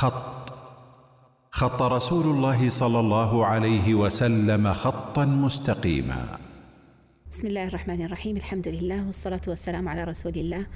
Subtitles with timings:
[0.00, 0.52] خط.
[1.50, 6.38] خط رسول الله صلى الله عليه وسلم خطا مستقيما.
[7.30, 8.36] بسم الله الرحمن الرحيم.
[8.36, 10.66] الحمد لله والصلاة والسلام على رسول الله.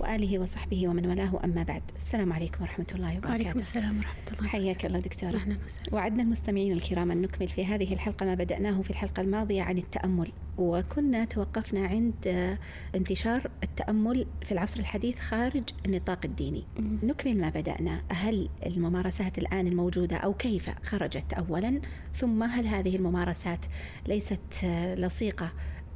[0.00, 1.82] وآله وصحبه ومن والاه أما بعد.
[1.96, 3.28] السلام عليكم ورحمة الله وبركاته.
[3.28, 5.36] وعليكم السلام ورحمة الله حياك الله دكتورة.
[5.36, 5.94] أهلا وسهلا.
[5.94, 10.32] وعدنا المستمعين الكرام أن نكمل في هذه الحلقة ما بدأناه في الحلقة الماضية عن التأمل.
[10.58, 12.56] وكنا توقفنا عند
[12.94, 16.64] انتشار التأمل في العصر الحديث خارج النطاق الديني.
[17.02, 18.02] نكمل ما بدأنا.
[18.08, 21.80] هل الممارسات الآن الموجودة أو كيف خرجت أولا؟
[22.14, 23.66] ثم هل هذه الممارسات
[24.08, 24.64] ليست
[24.96, 25.52] لصيقة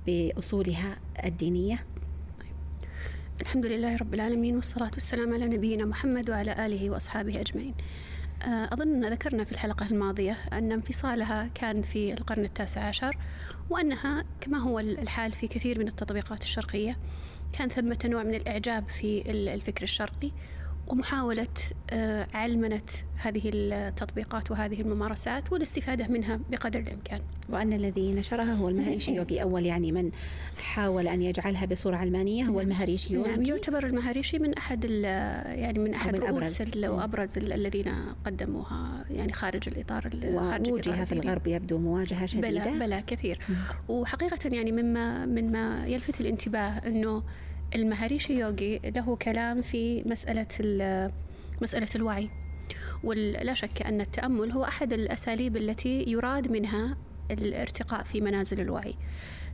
[0.06, 1.84] بأصولها الدينية؟
[3.42, 7.74] الحمد لله رب العالمين والصلاة والسلام على نبينا محمد وعلى آله وأصحابه أجمعين.
[8.42, 13.16] آه، أظن ذكرنا في الحلقة الماضية أن انفصالها كان في القرن التاسع عشر
[13.70, 16.98] وأنها كما هو الحال في كثير من التطبيقات الشرقية
[17.52, 20.30] كان ثمة نوع من الإعجاب في الفكر الشرقي
[20.92, 21.46] ومحاولة
[21.90, 22.82] آه، علمنة
[23.16, 27.20] هذه التطبيقات وهذه الممارسات والاستفادة منها بقدر الإمكان.
[27.48, 30.10] وأن الذي نشرها هو المهريشي يوغي أول يعني من
[30.58, 33.30] حاول أن يجعلها بصورة علمانية هو المهريشي يوغي.
[33.30, 36.84] نعم يعتبر المهريشي من أحد يعني من أحد من رؤوس أبرز.
[36.84, 37.94] وأبرز الذين
[38.24, 42.48] قدموها يعني خارج الإطار ووجه في الغرب يبدو مواجهة شديدة.
[42.48, 43.38] بلا, بلا كثير
[43.88, 47.22] وحقيقة يعني مما مما يلفت الانتباه أنه
[47.74, 50.46] المهاريشي يوغي له كلام في مسألة
[51.62, 52.30] مسألة الوعي.
[53.04, 56.96] ولا شك أن التأمل هو أحد الأساليب التي يراد منها
[57.30, 58.94] الارتقاء في منازل الوعي.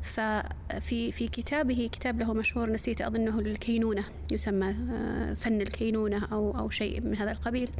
[0.02, 6.70] ففي في كتابه كتاب له مشهور نسيت أظنه الكينونة يسمى آه، فن الكينونة أو أو
[6.70, 7.70] شيء من هذا القبيل.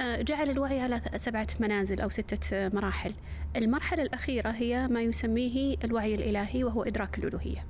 [0.00, 3.14] آه، جعل الوعي على سبعة منازل أو ستة مراحل.
[3.56, 7.64] المرحلة الأخيرة هي ما يسميه الوعي الإلهي وهو إدراك الألوهية.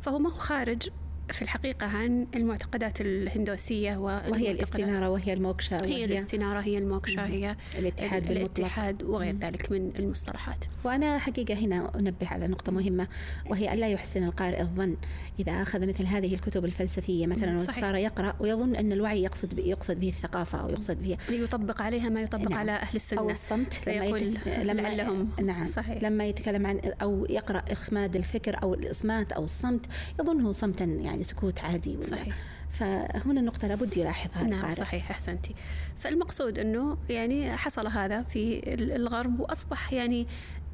[0.00, 0.88] فهو ما هو خارج
[1.32, 7.56] في الحقيقة عن المعتقدات الهندوسية وهي الاستنارة وهي الموكشا هي وهي الاستنارة هي الموكشا هي
[7.78, 10.64] الاتحاد بالمطلق الاتحاد وغير ذلك من المصطلحات.
[10.84, 13.08] وأنا حقيقة هنا أنبه على نقطة مهمة
[13.50, 14.96] وهي ألا يحسن القارئ الظن.
[15.40, 20.08] إذا أخذ مثل هذه الكتب الفلسفية مثلا وصار يقرأ ويظن أن الوعي يقصد يقصد به
[20.08, 22.58] الثقافة أو يقصد به يطبق عليها ما يطبق نعم.
[22.58, 23.20] على أهل السنة.
[23.20, 25.30] أو الصمت لما يقول لما لعلهم.
[25.42, 25.66] نعم.
[25.66, 26.02] صحيح.
[26.02, 29.86] لما يتكلم عن أو يقرأ إخماد الفكر أو الإصمات أو الصمت
[30.20, 32.36] يظنه صمتا يعني سكوت عادي ولا صحيح.
[32.72, 34.72] فهنا النقطة لابد يلاحظها نعم القارئ.
[34.72, 35.54] صحيح أحسنتي.
[35.98, 40.26] فالمقصود أنه يعني حصل هذا في الغرب وأصبح يعني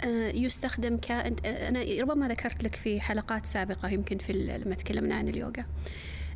[0.05, 5.29] آه، يستخدم ك أنا ربما ذكرت لك في حلقات سابقة يمكن في لما تكلمنا عن
[5.29, 5.65] اليوغا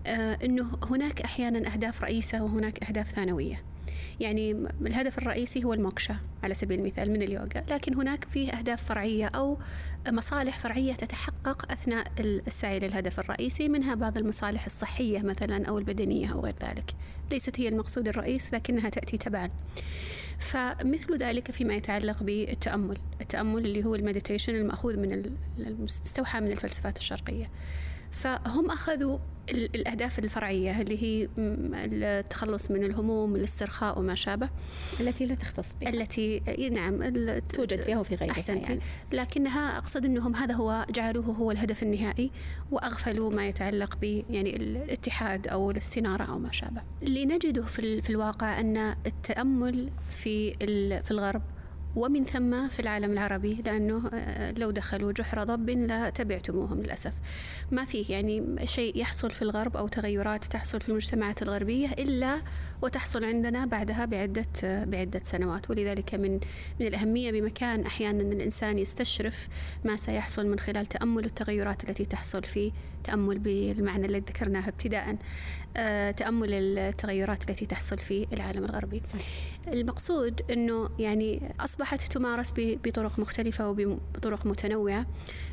[0.07, 3.63] آه، أنه هناك أحيانا أهداف رئيسة وهناك أهداف ثانوية.
[4.21, 7.65] يعني الهدف الرئيسي هو الموكشا على سبيل المثال من اليوغا.
[7.69, 9.59] لكن هناك فيه أهداف فرعية أو
[10.09, 16.41] مصالح فرعية تتحقق أثناء السعي للهدف الرئيسي منها بعض المصالح الصحية مثلا أو البدنية أو
[16.41, 16.95] غير ذلك.
[17.31, 19.51] ليست هي المقصود الرئيس لكنها تأتي تبعا.
[20.39, 27.51] فمثل ذلك فيما يتعلق بالتأمل التأمل اللي هو المديتيشن المأخوذ من المستوحى من الفلسفات الشرقية.
[28.13, 29.19] فهم أخذوا
[29.51, 34.49] الأهداف الفرعية اللي هي التخلص من الهموم الاسترخاء وما شابه.
[35.01, 35.89] التي لا تختص بها.
[35.89, 36.43] التي
[36.73, 37.03] نعم
[37.39, 38.69] توجد فيها وفي غيرها أحسنتي.
[38.73, 38.81] يعني.
[39.13, 42.31] لكنها أقصد أنهم هذا هو جعلوه هو الهدف النهائي
[42.71, 46.83] وأغفلوا ما يتعلق ب يعني الاتحاد أو الاستنارة أو ما شابه.
[47.03, 50.53] اللي نجده في, في الواقع أن التأمل في
[51.03, 51.43] في الغرب
[51.97, 57.13] ومن ثم في العالم العربي لأنه آه، لو دخلوا جحر ضب لا تبعتموهم للأسف.
[57.71, 62.41] ما فيه يعني شيء يحصل في الغرب أو تغيرات تحصل في المجتمعات الغربية إلا
[62.83, 65.71] وتحصل عندنا بعدها بعدة بعدة سنوات.
[65.71, 66.41] ولذلك من
[66.81, 69.49] من الأهمية بمكان أحيانا الإنسان يستشرف
[69.85, 72.73] ما سيحصل من خلال تأمل التغيرات التي تحصل في
[73.05, 75.17] تأمل بالمعنى الذي ذكرناه ابتداء
[75.77, 79.03] آه، تأمل التغيرات التي تحصل في العالم الغربي.
[79.69, 85.07] المقصود أنه يعني أصبحت تمارس بطرق مختلفة وبطرق متنوعة.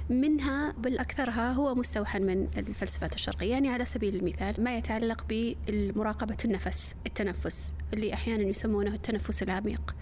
[0.09, 6.37] منها بل أكثرها هو مستوحى من الفلسفات الشرقية يعني على سبيل المثال ما يتعلق بمراقبة
[6.45, 9.95] النفس التنفس اللي أحيانا يسمونه التنفس العميق.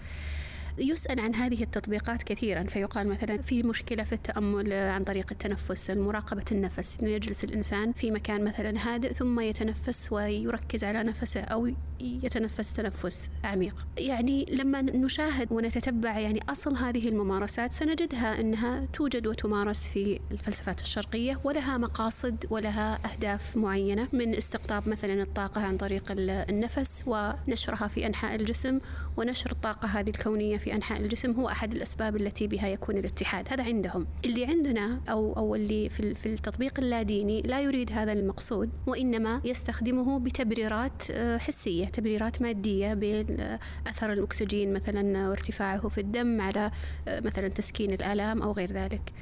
[0.78, 6.44] يسأل عن هذه التطبيقات كثيرا فيقال مثلا في مشكلة في التأمل عن طريق التنفس مراقبة
[6.52, 6.96] النفس.
[7.02, 11.70] إنه يجلس الإنسان في مكان مثلا هادئ ثم يتنفس ويركز على نفسه أو
[12.00, 13.86] يتنفس تنفس عميق.
[13.98, 21.40] يعني لما نشاهد ونتتبع يعني أصل هذه الممارسات سنجدها أنها توجد وتمارس في الفلسفات الشرقية
[21.44, 28.34] ولها مقاصد ولها أهداف معينة من استقطاب مثلا الطاقة عن طريق النفس ونشرها في أنحاء
[28.34, 28.80] الجسم
[29.16, 33.48] ونشر الطاقة هذه الكونية في في أنحاء الجسم هو أحد الأسباب التي بها يكون الاتحاد.
[33.50, 34.06] هذا عندهم.
[34.24, 40.18] اللي عندنا أو أو اللي في في التطبيق اللاديني لا يريد هذا المقصود وإنما يستخدمه
[40.20, 46.70] بتبريرات آه، حسية تبريرات مادية بأثر الأكسجين مثلا وارتفاعه في الدم على
[47.08, 49.12] مثلا تسكين الآلام أو غير ذلك.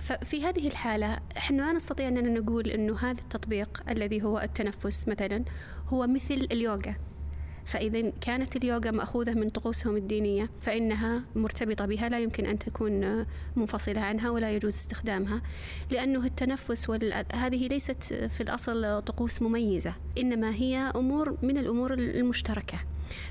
[0.00, 5.44] ففي هذه الحالة إحنا ما نستطيع أننا نقول أنه هذا التطبيق الذي هو التنفس مثلا
[5.88, 7.11] هو مثل اليوغا.
[7.64, 13.26] فإذا كانت اليوغا مأخوذة من طقوسهم الدينية فإنها مرتبطة بها لا يمكن أن تكون
[13.56, 15.42] منفصلة عنها ولا يجوز استخدامها
[15.90, 16.90] لأنه التنفس
[17.34, 22.78] هذه ليست في الأصل طقوس مميزة إنما هي أمور من الأمور المشتركة.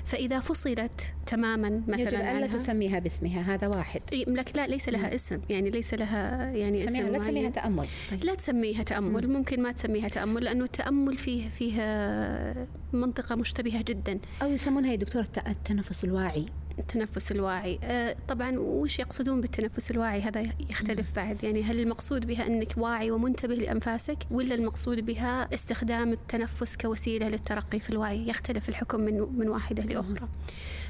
[0.04, 4.00] فإذا فصلت تماما مثلا يجب ألا تسميها باسمها هذا واحد.
[4.12, 7.86] لك لا ليس لها اسم يعني ليس لها يعني اسم لا تسميها تأمل.
[8.10, 8.24] طيب.
[8.24, 14.18] لا تسميها تأمل ممكن ما تسميها تأمل لأنه التأمل فيه فيها منطقة مشتبهة جدا.
[14.42, 16.46] أو يسمونها يا دكتور التنفس الواعي.
[16.78, 17.78] التنفس الواعي.
[17.82, 20.40] آه، طبعا وش يقصدون بالتنفس الواعي؟ هذا
[20.70, 21.44] يختلف بعد.
[21.44, 27.80] يعني هل المقصود بها أنك واعي ومنتبه لأنفاسك ولا المقصود بها استخدام التنفس كوسيلة للترقي
[27.80, 30.28] في الوعي يختلف الحكم من, من واحدة لأخرى.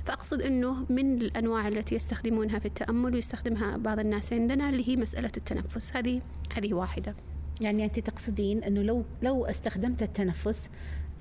[0.04, 5.32] فأقصد أنه من الأنواع التي يستخدمونها في التأمل ويستخدمها بعض الناس عندنا اللي هي مسألة
[5.36, 5.96] التنفس.
[5.96, 6.20] هذه
[6.56, 7.14] هذه واحدة.
[7.60, 10.68] يعني أنت تقصدين أنه لو لو استخدمت التنفس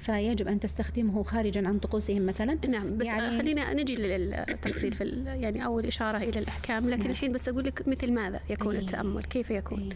[0.02, 5.66] فيجب أن تستخدمه خارجا عن طقوسهم مثلا نعم بس يعني خلينا نجي للتفصيل في يعني
[5.66, 7.12] أول إشارة إلى الأحكام لكن نعم.
[7.12, 8.82] الحين بس أقول لك مثل ماذا يكون أي.
[8.82, 9.94] التأمل كيف يكون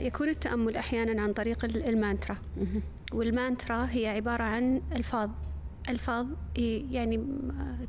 [0.00, 0.06] أي.
[0.06, 2.36] يكون التأمل أحيانا عن طريق المانترا
[3.12, 5.30] والمانترا هي عبارة عن ألفاظ
[5.88, 6.26] ألفاظ
[6.90, 7.26] يعني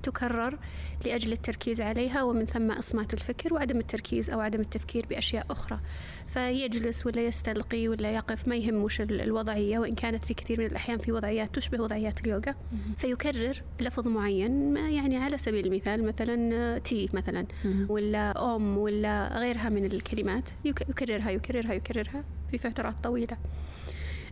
[0.03, 0.59] تكرر
[1.05, 5.79] لأجل التركيز عليها ومن ثم إصمات الفكر وعدم التركيز أو عدم التفكير بأشياء أخرى.
[6.27, 11.11] فيجلس ولا يستلقي ولا يقف ما يهمش الوضعية وإن كانت في كثير من الأحيان في
[11.11, 12.55] وضعيات تشبه وضعيات اليوغا.
[12.97, 17.45] فيكرر لفظ معين يعني على سبيل المثال مثلا تي مثلا
[17.89, 23.37] ولا أم ولا غيرها من الكلمات يكررها يكررها يكررها في فترات طويلة.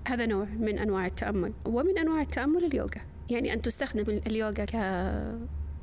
[0.08, 1.54] هذا نوع من أنواع التأمل.
[1.66, 3.02] ومن أنواع التأمل اليوغا.
[3.30, 4.66] يعني أن تستخدم اليوغا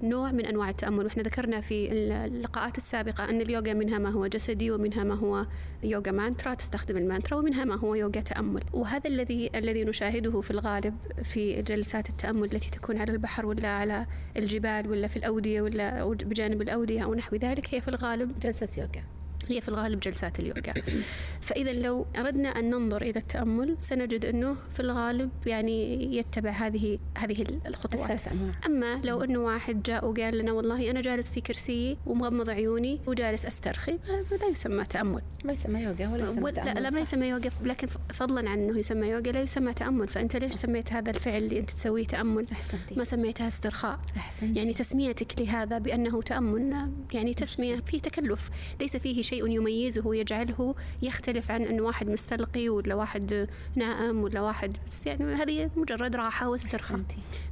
[0.03, 1.05] كنوع من أنواع التأمل.
[1.05, 1.93] وإحنا ذكرنا في
[2.27, 5.47] اللقاءات السابقة أن اليوغا منها ما هو جسدي ومنها ما هو
[5.83, 8.63] يوغا مانترا تستخدم المانترا ومنها ما هو يوغا تأمل.
[8.73, 14.07] وهذا الذي الذي نشاهده في الغالب في جلسات التأمل التي تكون على البحر ولا على
[14.37, 19.22] الجبال ولا في الأودية ولا بجانب الأودية أو نحو ذلك هي في الغالب جلسة يوغا.
[19.49, 20.75] هي في الغالب جلسات اليوغا.
[21.47, 27.47] فإذا لو أردنا أن ننظر إلى التأمل سنجد أنه في الغالب يعني يتبع هذه هذه
[27.67, 28.11] الخطوات.
[28.11, 28.53] الثلاث أنواع.
[28.67, 33.47] أما لو أنه واحد جاء وقال لنا والله أنا جالس في كرسي ومغمض عيوني وجالس
[33.47, 33.99] أسترخي
[34.41, 35.23] لا يسمى تأمل.
[35.45, 38.79] ما يسمى يوغا ولا يسمى تأمل لا, لا ما يسمى يوغا لكن فضلا عن أنه
[38.79, 40.09] يسمى يوغا لا يسمى تأمل.
[40.09, 42.95] فأنت ليش سميت هذا الفعل اللي أنت تسويه تأمل؟ أحسنتي.
[42.97, 44.01] ما سميتها استرخاء.
[44.17, 44.59] أحسنتي.
[44.59, 48.51] يعني تسميتك لهذا بأنه تأمل يعني تسمية فيه تكلف
[48.81, 49.32] ليس فيه شيء.
[49.33, 54.77] يميزه يجعله يختلف عن أنه واحد مستلقي ولا واحد نائم ولا واحد
[55.07, 57.01] يعني هذه مجرد راحة واسترخاء.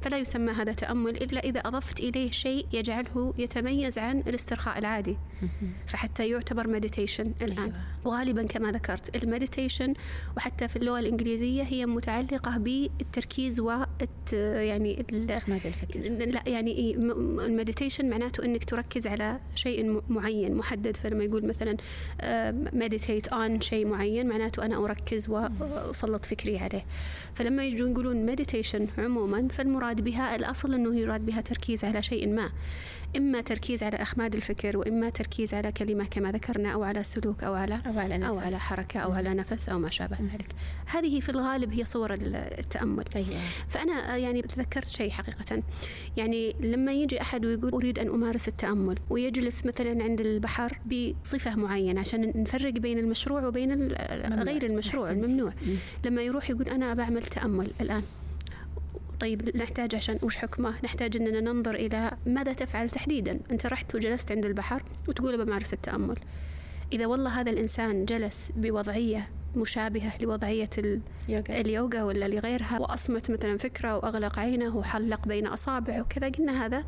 [0.01, 5.17] فلا يسمى هذا تأمل إلا إذا أضفت إليه شيء يجعله يتميز عن الاسترخاء العادي.
[5.87, 7.59] فحتى يعتبر meditation الآن.
[7.59, 7.75] أيوة.
[8.05, 9.95] وغالبا كما ذكرت ال meditation
[10.37, 13.71] وحتى في اللغة الإنجليزية هي متعلقة بالتركيز و
[14.33, 15.07] يعني
[16.27, 16.95] لا يعني
[17.47, 21.70] ال meditation معناته إنك تركز على شيء معين محدد فلما يقول مثلا
[22.73, 26.85] meditate on شيء معين معناته أنا أركز وأسلط فكري عليه.
[27.35, 32.51] فلما يجون يقولون meditation عموما فالمراد بها الأصل إنه يراد بها تركيز على شيء ما.
[33.17, 37.55] إما تركيز على أخماد الفكر وإما تركيز على كلمة كما ذكرنا أو على سلوك أو
[37.55, 38.29] على أو على, نفس.
[38.29, 40.47] أو على حركة أو على نفس أو ما شابه ذلك.
[40.87, 43.05] هذه في الغالب هي صور التأمل.
[43.17, 43.29] أيوة.
[43.69, 45.63] فأنا يعني تذكرت شيء حقيقة.
[46.17, 52.01] يعني لما يجي أحد ويقول أريد أن أمارس التأمل ويجلس مثلا عند البحر بصفة معينة
[52.01, 53.93] عشان نفرق بين المشروع وبين
[54.43, 55.53] غير المشروع الممنوع
[56.05, 58.03] لما يروح يقول أنا بعمل تأمل الآن.
[59.21, 63.41] طيب نحتاج عشان وش حكمه؟ نحتاج أننا ننظر إلى ماذا تفعل تحديدا.
[63.51, 66.17] أنت رحت وجلست عند البحر وتقول بمارس التأمل.
[66.93, 73.97] إذا والله هذا الإنسان جلس بوضعية مشابهة لوضعية اليوغا, اليوغا ولا لغيرها وأصمت مثلا فكرة
[73.97, 76.85] وأغلق عينه وحلق بين أصابعه وكذا قلنا هذا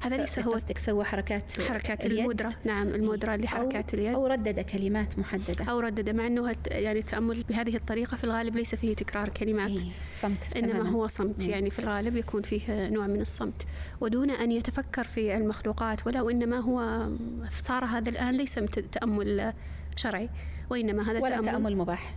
[0.00, 2.18] هذا ليس هو سوى حركات حركات اليد.
[2.18, 6.98] المدرة نعم المدرة اللي حركات اليد أو ردد كلمات محددة أو ردد مع أنه يعني
[6.98, 10.90] التأمل بهذه الطريقة في الغالب ليس فيه تكرار كلمات إيه صمت إنما تماما.
[10.90, 11.50] هو صمت مم.
[11.50, 13.66] يعني في الغالب يكون فيه نوع من الصمت
[14.00, 17.08] ودون أن يتفكر في المخلوقات ولا وإنما هو
[17.50, 18.54] صار هذا الآن ليس
[18.92, 19.52] تأمل
[19.96, 20.28] شرعي
[20.70, 22.14] وإنما هذا ولا تأمل, تأمل مباح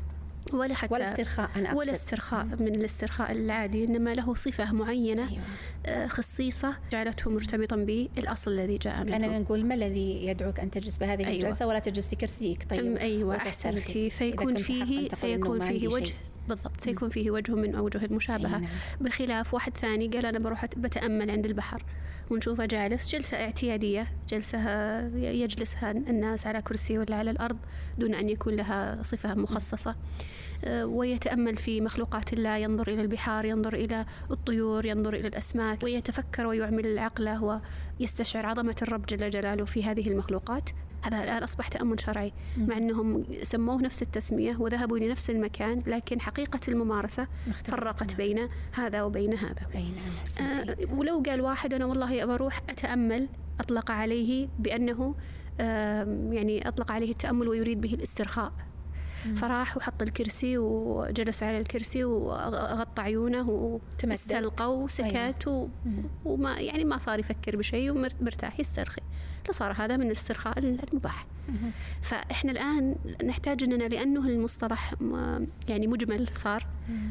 [0.53, 5.41] ولا حتى ولا استرخاء أنا ولا استرخاء من الاسترخاء العادي إنما له صفة معينة أيوة.
[5.85, 9.15] آه، خصيصة جعلته مرتبطا بالأصل الذي جاء منه.
[9.15, 11.31] أنا نقول ما الذي يدعوك أن تجلس بهذه أيوة.
[11.31, 12.97] الجلسة ولا تجلس في كرسيك؟ طيب.
[12.97, 14.09] أيوة أحسنتي.
[14.09, 16.13] فيكون فيه فيكون فيه وجه.
[16.47, 18.69] بالضبط سيكون فيه وجه من أوجه المشابهة نعم.
[19.01, 21.83] بخلاف واحد ثاني قال أنا بروح بتأمل عند البحر
[22.31, 24.59] ونشوفه جالس جلسة اعتيادية جلسة
[25.15, 27.57] يجلسها الناس على كرسي ولا على الأرض
[27.97, 29.95] دون أن يكون لها صفة مخصصة.
[30.65, 36.45] آه، ويتأمل في مخلوقات الله ينظر إلى البحار ينظر إلى الطيور ينظر إلى الأسماك ويتفكر
[36.45, 37.61] ويعمل عقله
[37.99, 40.69] ويستشعر عظمة الرب جل جلاله في هذه المخلوقات.
[41.03, 46.59] هذا الآن أصبح تأمل شرعي مع أنهم سموه نفس التسمية وذهبوا لنفس المكان لكن حقيقة
[46.67, 47.27] الممارسة
[47.63, 48.15] فرقت.
[48.15, 50.47] بين هذا وبين هذا أي نعم.
[50.47, 53.27] آه ولو قال واحد أنا والله أبى أروح أتأمل
[53.59, 55.15] أطلق عليه بأنه
[55.61, 58.51] آم، يعني أطلق عليه التأمل ويريد به الاسترخاء
[59.35, 63.79] فراح وحط الكرسي وجلس على الكرسي وغطى عيونه.
[64.11, 65.47] واستلقى وسكت.
[65.85, 66.03] مم.
[66.25, 69.01] وما يعني ما صار يفكر بشيء ومرتاح يسترخي
[69.49, 71.27] لصار هذا من الاسترخاء المباح.
[72.01, 72.95] فإحنا الآن
[73.25, 74.93] نحتاج أننا لأنه المصطلح
[75.69, 76.67] يعني مجمل صار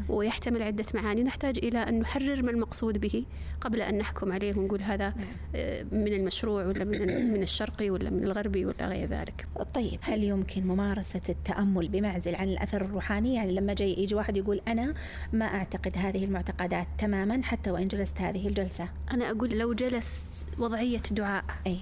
[0.09, 3.25] ويحتمل عدة معاني نحتاج إلى أن نحرر ما المقصود به
[3.61, 5.27] قبل أن نحكم عليه ونقول هذا نعم.
[5.55, 9.47] آه، من المشروع ولا من من الشرقي ولا من الغربي ولا غير ذلك.
[9.75, 14.61] طيب هل يمكن ممارسة التأمل بمعزل عن الأثر الروحاني؟ يعني لما جاي يجي واحد يقول
[14.69, 14.95] أنا
[15.33, 18.89] ما أعتقد هذه المعتقدات تماما حتى وإن جلست هذه الجلسة.
[19.11, 21.79] أنا أقول لو جلس وضعية دعاء أي.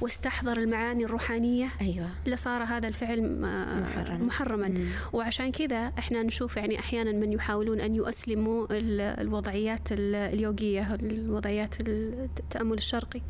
[0.00, 3.40] واستحضر المعاني الروحانية أيوة لصار هذا الفعل م-
[3.82, 4.26] محرم.
[4.26, 4.84] محرما مم.
[5.12, 11.74] وعشان كذا إحنا نشوف يعني أحيانا من يحاولون أن يؤسلموا ال- الوضعيات ال- اليوغية الوضعيات
[11.80, 13.20] التأمل الشرقي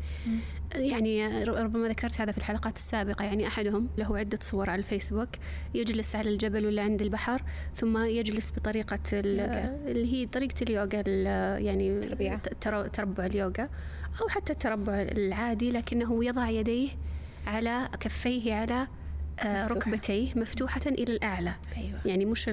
[0.75, 5.29] يعني ربما ذكرت هذا في الحلقات السابقة يعني أحدهم له عدة صور على الفيسبوك
[5.73, 7.41] يجلس على الجبل ولا عند البحر
[7.77, 8.51] ثم يجلس
[9.39, 9.77] يوغا.
[9.87, 12.37] اللي هي طريقة اليوغا ال- يعني تربيع.
[12.61, 13.69] تر- تربع اليوغا
[14.21, 16.89] أو حتى التربع العادي لكنه يضع يديه
[17.47, 18.87] على كفيه على
[19.39, 19.79] آه، مفتوحة.
[19.79, 22.47] ركبتيه مفتوحة إلى الأعلى أيوة يعني مش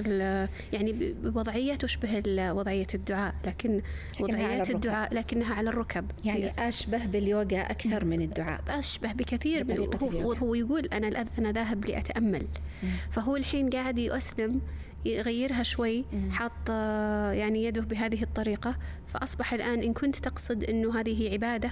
[0.73, 3.81] يعني بوضعية تشبه وضعية الدعاء لكن
[4.19, 4.63] وضعية.
[4.63, 9.65] الدعاء لكنها على الركب يعني أشبه باليوغا أكثر من الدعاء أشبه بكثير
[10.01, 10.33] هو.
[10.33, 12.47] هو يقول أنا أنا ذاهب لأتأمل
[12.83, 12.89] مم.
[13.11, 14.61] فهو الحين قاعد يؤسلم
[15.05, 16.05] يغيرها شوي.
[16.31, 18.75] حاط آه، يعني يده بهذه الطريقة.
[19.07, 21.71] فأصبح الآن إن كنت تقصد أنه هذه عبادة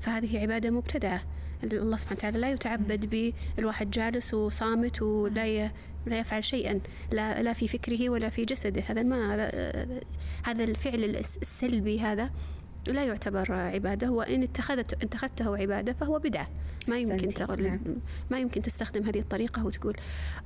[0.00, 1.22] فهذه عبادة مبتدعة.
[1.64, 5.70] الله سبحانه وتعالى لا يتعبد بالواحد جالس وصامت ولا ي...
[6.06, 6.80] لا يفعل شيئا.
[7.12, 8.82] لا لا في فكره ولا في جسده.
[8.88, 10.00] هذا ما هذا آه،
[10.44, 12.30] هذا الفعل الس- السلبي هذا.
[12.88, 16.48] لا يعتبر عبادة وإن اتخذت اتخذته عبادة فهو بدعة
[16.88, 17.96] ما يمكن تغلب نعم.
[18.30, 19.96] ما يمكن تستخدم هذه الطريقة وتقول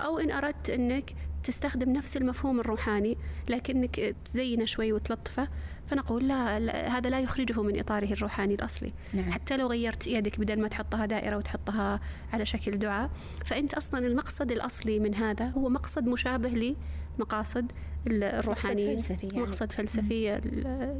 [0.00, 3.18] أو إن أردت أنك تستخدم نفس المفهوم الروحاني
[3.48, 5.48] لكنك تزينه شوي وتلطفه
[5.86, 9.32] فنقول لا, لا هذا لا يخرجه من إطاره الروحاني الأصلي نعم.
[9.32, 12.00] حتى لو غيرت يدك بدل ما تحطها دائرة وتحطها
[12.32, 13.10] على شكل دعاء
[13.44, 16.74] فأنت أصلا المقصد الأصلي من هذا هو مقصد مشابه
[17.18, 17.72] لمقاصد
[18.06, 19.38] الروحانية فلسفي يعني.
[19.40, 20.24] مقصد فلسفي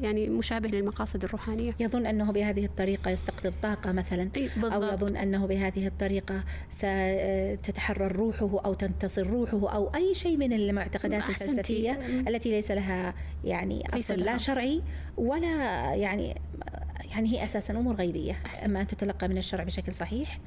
[0.02, 4.92] يعني مشابه للمقاصد الروحانية يظن أنه بهذه الطريقة يستقطب طاقة مثلا أي أو بالضبط.
[4.92, 11.50] يظن أنه بهذه الطريقة ستتحرر روحه أو تنتصر روحه أو أي شيء من المعتقدات أحسنتي.
[11.52, 11.92] الفلسفية
[12.28, 13.14] التي ليس لها
[13.44, 14.38] يعني ليس أصل لا لها.
[14.38, 14.82] شرعي
[15.16, 15.46] ولا
[15.94, 16.40] يعني
[17.14, 18.64] يعني هي أساسا أمور غيبية أحسنت.
[18.64, 20.38] أما أن تتلقى من الشرع بشكل صحيح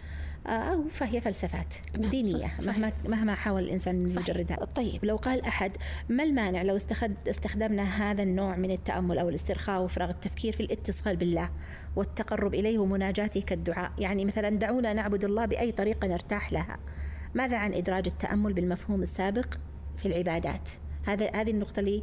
[0.47, 2.77] أو فهي فلسفات نعم، دينية صح- صحيح.
[2.77, 4.29] مهما مهما حاول الإنسان صحيح.
[4.29, 5.71] يجردها طيب لو قال أحد
[6.09, 11.15] ما المانع لو استخد استخدمنا هذا النوع من التأمل أو الاسترخاء وفراغ التفكير في الاتصال
[11.15, 11.49] بالله
[11.95, 16.77] والتقرب إليه ومناجاته كالدعاء يعني مثلا دعونا نعبد الله بأي طريقة نرتاح لها
[17.35, 19.53] ماذا عن إدراج التأمل بالمفهوم السابق
[19.97, 20.69] في العبادات
[21.05, 22.01] هذا هذه النقطة اللي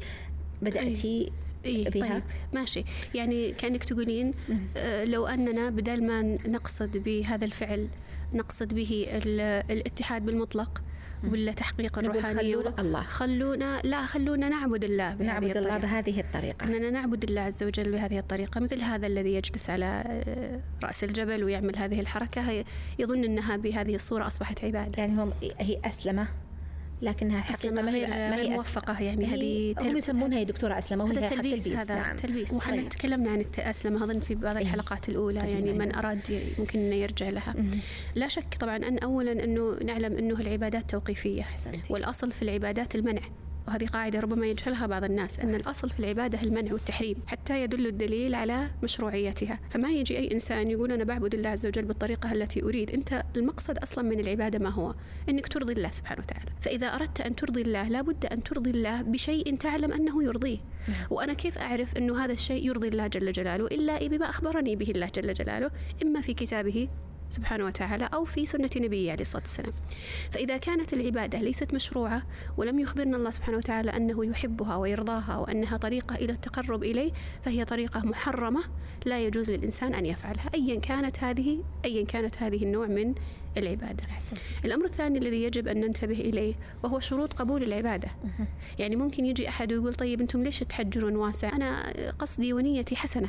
[0.62, 1.32] بدأتي
[1.64, 4.30] إيه بها؟ طيب ماشي يعني كأنك تقولين
[4.76, 7.88] آه، لو أننا بدل ما نقصد بهذا الفعل
[8.32, 10.82] نقصد به ال- الاتحاد بالمطلق
[11.30, 13.02] ولا تحقيق الروحانية خلونا الله.
[13.02, 15.78] خلونا لا خلونا نعبد الله بهذه نعبد الله الطريقة.
[15.78, 16.66] بهذه الطريقة.
[16.66, 18.60] أننا نعبد الله عز وجل بهذه الطريقة.
[18.60, 22.64] مثل هذا الذي يجلس على آه، رأس الجبل ويعمل هذه الحركة
[22.98, 24.92] يظن أنها بهذه الصورة أصبحت عبادة.
[25.02, 26.28] يعني هم هي أسلمة.
[27.02, 30.78] لكنها الحقيقة أسلمة ما هي ما هي موفقة يعني هذه هم تلب- يسمونها يا دكتورة
[30.78, 32.16] أسلمة وهي هذا تلبيس هذا نعم.
[32.16, 32.88] تلبيس وحنا طيب.
[32.88, 34.62] تكلمنا عن التأسلمة أظن في بعض إيه.
[34.62, 35.94] الحلقات الأولى قديمة يعني من.
[35.94, 37.54] أراد ي- ممكن إنه يرجع لها.
[38.14, 41.80] لا شك طبعا أن أولا أنه نعلم أنه العبادات توقيفية أحسنتي.
[41.90, 43.22] والأصل في العبادات المنع
[43.68, 48.34] وهذه قاعدة ربما يجهلها بعض الناس أن الأصل في العبادة المنع والتحريم حتى يدل الدليل
[48.34, 49.60] على مشروعيتها.
[49.70, 53.78] فما يجي أي إنسان يقول أنا بعبد الله عز وجل بالطريقة التي أريد أنت المقصد
[53.78, 54.94] أصلا من العبادة ما هو؟
[55.28, 56.50] أنك ترضي الله سبحانه وتعالى.
[56.60, 60.58] فإذا أردت أن ترضي الله لابد أن ترضي الله بشيء تعلم أنه يرضيه.
[61.10, 65.06] وأنا كيف أعرف أنه هذا الشيء يرضي الله جل جلاله؟ إلا بما أخبرني به الله
[65.14, 65.70] جل جلاله
[66.02, 66.88] إما في كتابه
[67.30, 69.70] سبحانه وتعالى أو في سنة نبيه عليه الصلاة والسلام.
[70.30, 72.22] فإذا كانت العبادة ليست مشروعة
[72.56, 78.00] ولم يخبرنا الله سبحانه وتعالى أنه يحبها ويرضاها وأنها طريقة إلى التقرب إليه فهي طريقة
[78.00, 78.64] محرمة
[79.06, 83.14] لا يجوز للإنسان أن يفعلها أيا كانت هذه أيا كانت هذه النوع من
[83.56, 84.04] العبادة.
[84.04, 84.38] أحسنت.
[84.64, 88.08] الأمر الثاني الذي يجب أن ننتبه إليه وهو شروط قبول العبادة.
[88.78, 93.28] يعني ممكن يجي أحد ويقول طيب أنتم ليش تحجرون واسع؟ أنا قصدي ونيتي حسنة.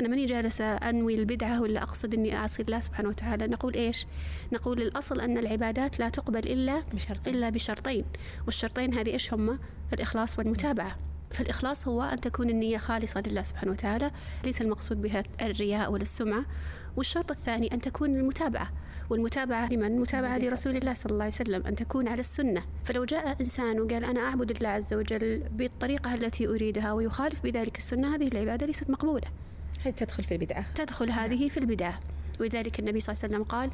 [0.00, 3.46] أنا ماني جالسة أنوي البدعة ولا أقصد إني أعصي الله سبحانه وتعالى.
[3.46, 4.06] نقول إيش؟
[4.52, 7.34] نقول الأصل أن العبادات لا تقبل إلا بشرطين.
[7.34, 8.04] إلا بشرطين.
[8.46, 9.58] والشرطين هذه إيش هما
[9.92, 10.98] الإخلاص والمتابعة.
[11.30, 14.10] فالإخلاص هو أن تكون النية خالصة لله سبحانه وتعالى
[14.44, 16.44] ليس المقصود بها الرياء ولا السمعة.
[16.96, 18.72] والشرط الثاني أن تكون المتابعة.
[19.10, 22.62] والمتابعة لمن؟ متابعة لرسول الله صلى الله عليه وسلم أن تكون على السنة.
[22.84, 28.14] فلو جاء إنسان وقال أنا أعبد الله عز وجل بالطريقة التي أريدها ويخالف بذلك السنة
[28.14, 29.28] هذه العبادة ليست مقبولة.
[29.84, 30.64] هذه تدخل في البدعة.
[30.74, 32.00] تدخل هذه في البدعة.
[32.40, 33.70] ولذلك النبي صلى الله عليه وسلم قال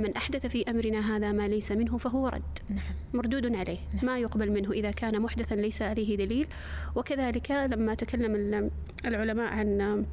[0.00, 2.58] من أحدث في أمرنا هذا ما ليس منه فهو رد.
[2.68, 2.94] نعم.
[3.14, 3.78] مردود عليه.
[4.02, 6.46] ما يقبل منه إذا كان محدثا ليس عليه دليل.
[6.94, 8.70] وكذلك لما تكلم ال-
[9.04, 10.06] العلماء عن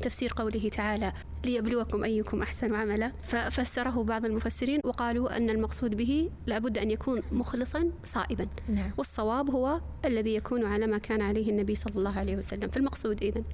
[0.00, 1.12] تفسير قوله تعالى
[1.44, 3.12] ليبلوكم أيكم أحسن عملا.
[3.22, 8.48] ففسره بعض المفسرين وقالوا أن المقصود به لابد أن يكون مخلصا صائبا.
[8.68, 8.90] نعم.
[8.96, 12.70] والصواب هو الذي يكون على ما كان عليه النبي صلى الله عليه وسلم.
[12.70, 13.44] فالمقصود إذن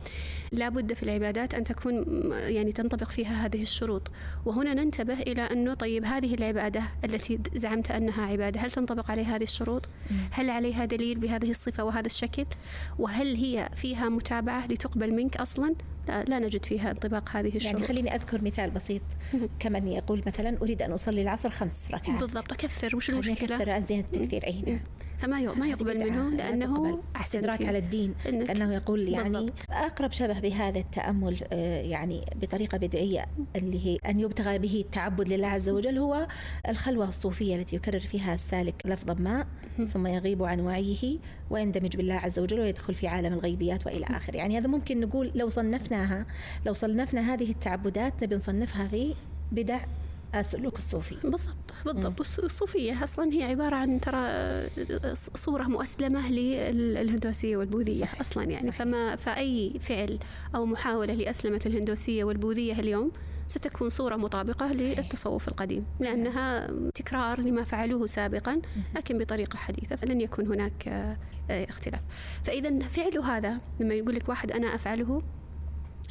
[0.52, 4.10] لا بد في العبادات أن تكون يعني تنطبق فيها هذه الشروط.
[4.44, 8.60] وهنا ننتبه إلى أنه طيب هذه العبادة التي زعمت أنها عبادة.
[8.60, 9.88] هل تنطبق عليها هذه الشروط؟
[10.30, 12.46] هل عليها دليل بهذه الصفة وهذا الشكل؟
[12.98, 15.74] وهل هي فيها متابعة لتقبل منك أصلا؟
[16.08, 17.74] لا, نجد فيها انطباق هذه الشروط.
[17.74, 19.02] يعني خليني أذكر مثال بسيط.
[19.60, 22.20] كمن يقول مثلا أريد أن أصلي العصر خمس ركعات.
[22.20, 24.78] بالضبط أكثر وش المشكلة؟ أكثر أزين التكثير أي نعم.
[25.18, 27.00] فما ما يقبل منه لأنه.
[27.16, 27.68] استدراك أحسنتي.
[27.68, 29.52] على الدين كأنه يقول يعني بالضبط.
[29.70, 35.48] أقرب شبه بهذا التأمل آه، يعني بطريقة بدعية اللي هي أن يبتغى به التعبد لله
[35.48, 36.26] عز وجل هو
[36.68, 39.46] الخلوة الصوفية التي يكرر فيها السالك لفظا ما
[39.86, 41.18] ثم يغيب عن وعيه
[41.50, 45.48] ويندمج بالله عز وجل ويدخل في عالم الغيبيات وإلى آخره يعني هذا ممكن نقول لو
[45.48, 46.26] صنفناها
[46.66, 49.14] لو صنفنا هذه التعبدات نبي نصنفها في
[49.52, 49.80] بدع
[50.34, 51.16] السلوك الصوفي.
[51.24, 52.20] بالضبط بالضبط.
[52.26, 54.20] والص- الصوفية أصلا هي عبارة عن ترى
[55.14, 58.56] ص- صورة مؤسلمة للهندوسية والبوذية صحيح، أصلا يعني.
[58.72, 58.74] صحيح.
[58.78, 60.18] فما فأي فعل
[60.54, 63.10] أو محاولة لأسلمة الهندوسية والبوذية اليوم
[63.48, 64.98] ستكون صورة مطابقة صحيح.
[64.98, 65.84] للتصوف القديم.
[66.00, 68.60] لأنها تكرار لما فعلوه سابقا
[68.96, 71.16] لكن بطريقة حديثة فلن يكون هناك آه،
[71.50, 72.00] اختلاف.
[72.44, 75.22] فإذا فعل هذا لما يقول لك واحد أنا أفعله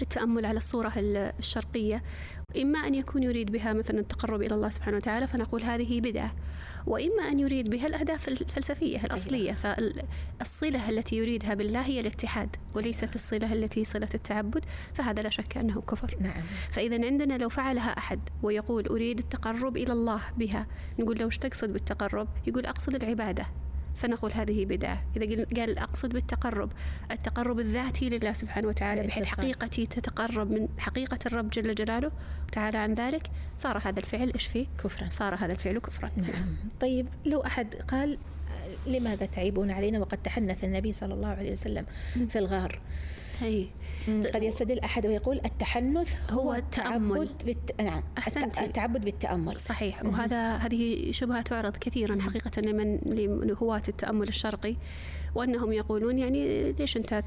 [0.01, 2.03] التأمل على الصورة ال- الشرقية.
[2.61, 6.35] إما أن يكون يريد بها مثلا التقرب إلى الله سبحانه وتعالى فنقول هذه بدعة.
[6.87, 9.51] وإما أن يريد بها الأهداف الفلسفية الأصلية.
[10.39, 15.81] فالصلة التي يريدها بالله هي الاتحاد وليست الصلة التي صلة التعبد فهذا لا شك أنه
[15.81, 16.15] كفر.
[16.21, 16.41] نعم.
[16.71, 20.67] فإذا عندنا لو فعلها أحد ويقول أريد التقرب إلى الله بها
[20.99, 23.45] نقول له وش تقصد بالتقرب؟ يقول أقصد العبادة.
[23.97, 25.03] فنقول هذه بدعة.
[25.15, 26.71] إذا قال أقصد بالتقرب.
[27.11, 29.25] التقرب الذاتي لله سبحانه وتعالى بحيث.
[29.25, 32.11] حقيقتي تتقرب من حقيقة الرب جل جلاله
[32.51, 33.29] تعالى عن ذلك.
[33.57, 35.09] صار هذا الفعل إيش فيه؟ كفرا.
[35.09, 36.11] صار هذا الفعل كفرا.
[36.17, 36.55] نعم.
[36.81, 38.17] طيب لو أحد قال
[38.87, 41.85] لماذا تعيبون علينا وقد تحنث النبي صلى الله عليه وسلم
[42.29, 42.81] في الغار؟
[44.33, 47.21] قد يستدل أحد ويقول التحنث هو هو التأمل.
[47.21, 47.81] التعبد بالت...
[47.81, 48.03] نعم.
[48.17, 48.65] أحسنتي.
[48.65, 49.59] التعبد بالتأمل.
[49.59, 50.05] صحيح.
[50.05, 52.99] وهذا هذه شبهة تعرض كثيرا حقيقة لمن
[53.47, 54.75] لهواة التأمل الشرقي
[55.35, 57.23] وأنهم يقولون يعني ليش أنت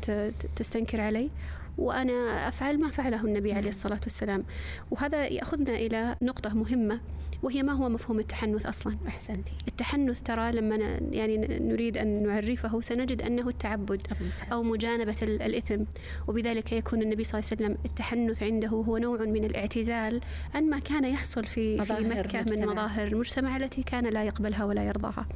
[0.57, 1.31] تستنكر علي؟
[1.79, 4.45] وأنا أفعل ما فعله النبي عليه الصلاة والسلام.
[4.91, 7.01] وهذا يأخذنا إلى نقطة مهمة.
[7.43, 10.77] وهي ما هو مفهوم التحنث أصلا أحسنتي التحنث ترى لما
[11.11, 14.07] يعني نريد أن نعرفه سنجد أنه التعبد.
[14.53, 15.83] أو مجانبة ال- الإثم
[16.29, 20.21] وبذلك يكون النبي صلى الله عليه وسلم التحنث عنده هو نوع من الاعتزال
[20.55, 22.67] عن ما كان يحصل في, في مكة من.
[22.73, 25.27] مظاهر المجتمع التي كان لا يقبلها ولا يرضاها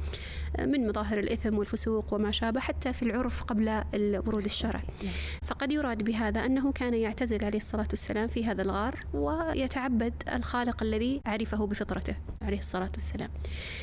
[0.59, 3.83] من مظاهر الإثم والفسوق وما شابه حتى في العرف قبل
[4.27, 4.81] ورود الشرع.
[5.43, 11.21] فقد يراد بهذا أنه كان يعتزل عليه الصلاة والسلام في هذا الغار ويتعبد الخالق الذي
[11.25, 11.65] عرفه
[11.95, 13.29] بفطرته عليه الصلاة والسلام.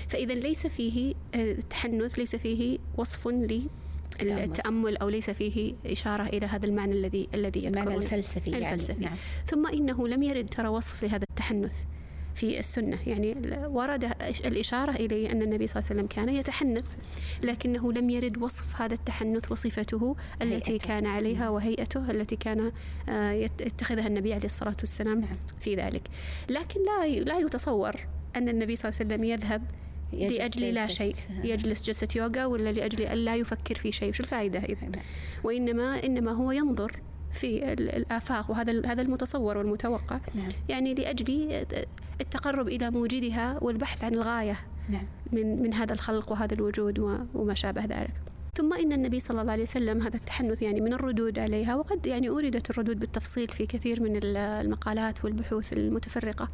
[0.08, 6.66] فإذا ليس فيه آه، تحنث ليس فيه وصف للتأمل أو ليس فيه إشارة إلى هذا
[6.66, 7.96] المعنى الذي الذي المعنى.
[7.96, 8.74] الفلسفي يعني.
[8.74, 9.04] الفلسفي.
[9.04, 9.16] نعم.
[9.46, 11.74] ثم إنه لم يرد ترى وصف لهذا التحنث.
[12.34, 14.04] في السنة يعني ورد
[14.46, 16.84] الإشارة إليه أن النبي صلى الله عليه وسلم كان يتحنث
[17.42, 20.78] لكنه لم يرد وصف هذا التحنث وصفته التي.
[20.78, 22.72] كان عليها وهيئته التي كان
[23.08, 25.36] آه، يت- يتخذها النبي عليه الصلاة والسلام نعم.
[25.60, 26.02] في ذلك
[26.48, 27.94] لكن لا لا يتصور
[28.36, 29.62] أن النبي صلى الله عليه وسلم يذهب
[30.12, 34.58] لأجل لا شيء يجلس جلسة يوغا ولا لأجل أن لا يفكر في شيء شو الفائدة
[34.58, 35.02] إذا نعم.
[35.44, 37.00] وإنما إنما هو ينظر
[37.32, 40.48] في ال- الآفاق وهذا هذا المتصور والمتوقع نعم.
[40.68, 41.64] يعني لأجل
[42.22, 45.06] التقرب إلى موجدها والبحث عن الغاية نعم.
[45.32, 46.98] من من هذا الخلق وهذا الوجود
[47.34, 48.14] وما شابه ذلك.
[48.56, 52.28] ثم إن النبي صلى الله عليه وسلم هذا التحنث يعني من الردود عليها وقد يعني
[52.28, 56.48] أوردت الردود بالتفصيل في كثير من المقالات والبحوث المتفرقة.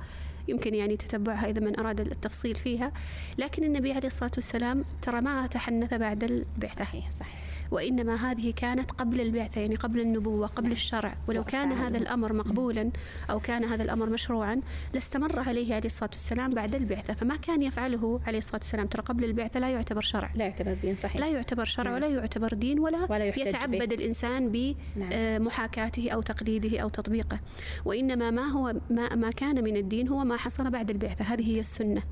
[0.48, 2.92] يمكن يعني تتبعها إذا من أراد التفصيل فيها.
[3.38, 7.57] لكن النبي عليه الصلاة والسلام ترى ما تحنث بعد البعثة صحيح صحيح.
[7.70, 10.72] وإنما هذه كانت قبل البعثة يعني قبل النبوة قبل.
[10.72, 12.90] الشرع ولو كان هذا الأمر مقبولا
[13.30, 14.60] أو كان هذا الأمر مشروعا
[14.94, 19.24] لاستمر عليه عليه الصلاة والسلام بعد البعثة فما كان يفعله عليه الصلاة والسلام ترى قبل
[19.24, 21.94] البعثة لا يعتبر شرع لا يعتبر دين صحيح لا يعتبر شرع نعم.
[21.94, 23.94] ولا يعتبر دين ولا, ولا يتعبد به.
[23.94, 24.52] الإنسان
[24.96, 26.12] بمحاكاته نعم.
[26.12, 27.40] أو تقليده أو تطبيقه
[27.84, 31.60] وإنما ما هو ما, ما كان من الدين هو ما حصل بعد البعثة هذه هي
[31.60, 32.02] السنة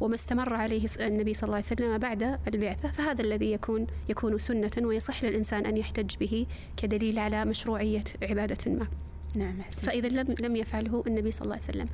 [0.00, 4.70] وما استمر عليه النبي صلى الله عليه وسلم بعد البعثة فهذا الذي يكون يكون سنة
[4.82, 8.86] ويصح للإنسان أن يحتج به كدليل على مشروعية عبادة ما
[9.34, 9.82] نعم حسن.
[9.82, 11.88] فإذا لم لم يفعله النبي صلى الله عليه وسلم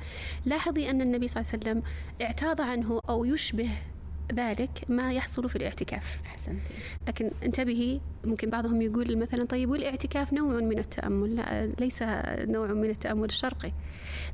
[0.45, 1.83] لاحظي أن النبي صلى الله عليه وسلم
[2.21, 3.69] اعتاض عنه أو يشبه
[4.33, 6.17] ذلك ما يحصل في الاعتكاف.
[6.25, 6.73] أحسنتي.
[7.07, 12.03] لكن انتبهي ممكن بعضهم يقول مثلا طيب والاعتكاف نوع من التأمل؟ لا ليس
[12.39, 13.71] نوع من التأمل الشرقي.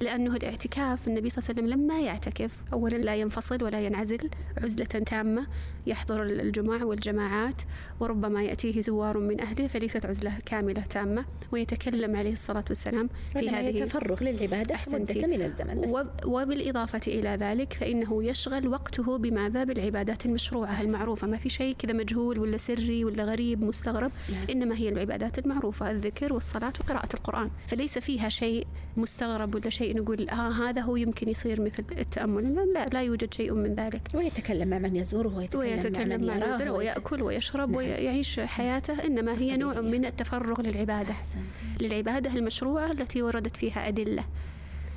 [0.01, 4.29] لأنه الاعتكاف النبي صلى الله عليه وسلم لما يعتكف أولا لا ينفصل ولا ينعزل
[4.63, 5.47] عزلة تامة
[5.87, 7.61] يحضر الجمع والجماعات
[7.99, 13.85] وربما يأتيه زوار من أهله فليست عزلة كاملة تامة ويتكلم عليه الصلاة والسلام في هذه
[13.85, 15.81] تفرغ للعبادة مدة من الزمن.
[15.81, 16.05] بس.
[16.25, 22.39] وبالإضافة إلى ذلك فإنه يشغل وقته بماذا؟ بالعبادات المشروعة المعروفة ما في شيء كذا مجهول
[22.39, 24.11] ولا سري ولا غريب مستغرب.
[24.31, 24.45] نعم.
[24.49, 27.49] إنما هي العبادات المعروفة الذكر والصلاة وقراءة القرآن.
[27.67, 28.67] فليس فيها شيء
[28.97, 32.55] مستغرب ولا شيء نقول آه هذا هو يمكن يصير مثل التأمل.
[32.55, 34.01] لا لا, لا يوجد شيء من ذلك.
[34.13, 37.77] ويتكلم مع من يزوره ويتكلم, ويتكلم مع من يراه ويأكل ويشرب نعم.
[37.77, 39.03] ويعيش حياته.
[39.03, 41.11] إنما هي نوع من التفرغ للعبادة.
[41.11, 41.39] أحسن.
[41.81, 44.23] للعبادة المشروعة التي وردت فيها أدلة.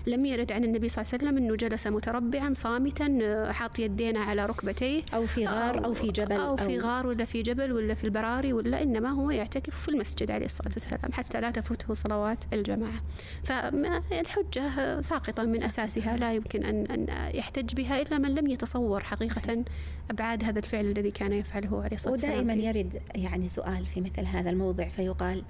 [0.06, 4.46] لم يرد عن النبي صلى الله عليه وسلم أنه جلس متربعا صامتا حاط يدينا على
[4.46, 5.02] ركبتيه.
[5.14, 7.94] أو في غار أو, أو في جبل أو, أو في غار ولا في جبل ولا
[7.94, 12.38] في البراري ولا إنما هو يعتكف في المسجد عليه الصلاة والسلام حتى لا تفوته صلوات
[12.52, 13.02] الجماعة.
[13.44, 19.64] فالحجة ساقطة من أساسها لا يمكن أن, أن يحتج بها إلا من لم يتصور حقيقة
[20.10, 24.24] أبعاد هذا الفعل الذي كان يفعله عليه الصلاة والسلام ودائما يرد يعني سؤال في مثل
[24.24, 25.42] هذا الموضع فيقال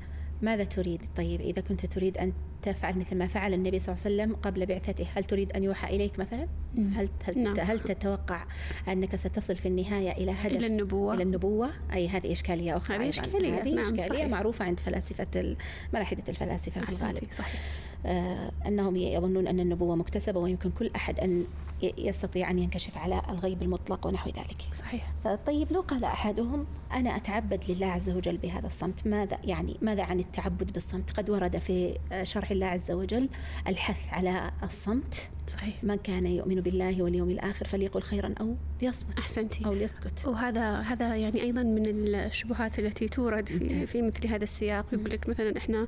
[0.42, 4.14] ماذا تريد؟ طيب إذا كنت تريد أن تفعل مثل ما فعل النبي صلى الله عليه
[4.14, 7.54] وسلم قبل بعثته هل تريد أن يوحى إليك مثلا؟ هل هل, نعم.
[7.58, 8.44] هل تتوقع
[8.88, 11.14] أنك ستصل في النهاية إلى هدف؟ إلى النبوة.
[11.14, 13.62] إلى النبوة؟ أي هذه إشكالية أخرى هذه إشكالية.
[13.62, 14.28] هذه نعم إشكالية صحيح.
[14.28, 15.56] معروفة عند فلاسفة
[15.94, 17.60] ملاحدة الفلاسفة في الغالب صحيح.
[18.06, 21.44] آه أنهم يظنون أن النبوة مكتسبة ويمكن كل أحد أن
[21.82, 24.62] يستطيع أن ينكشف على الغيب المطلق ونحو ذلك.
[24.74, 25.12] صحيح.
[25.46, 30.20] طيب لو قال أحدهم أنا أتعبد لله عز وجل بهذا الصمت ماذا يعني ماذا عن
[30.20, 33.28] التعبد بالصمت؟ قد ورد في شرع الله عز وجل
[33.68, 35.28] الحث على الصمت.
[35.48, 35.84] صحيح.
[35.84, 39.66] من كان يؤمن بالله واليوم الآخر فليقل خيرا أو ليصمت أحسنتي.
[39.66, 40.26] أو ليسكت.
[40.26, 44.86] وهذا هذا يعني أيضا من الشبهات التي تورد في, في مثل هذا السياق.
[44.92, 45.86] يقول لك مثلا إحنا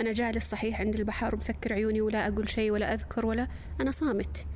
[0.00, 3.48] أنا جالس صحيح عند البحر ومسكر عيوني ولا أقول شيء ولا أذكر ولا
[3.80, 4.46] أنا صامت.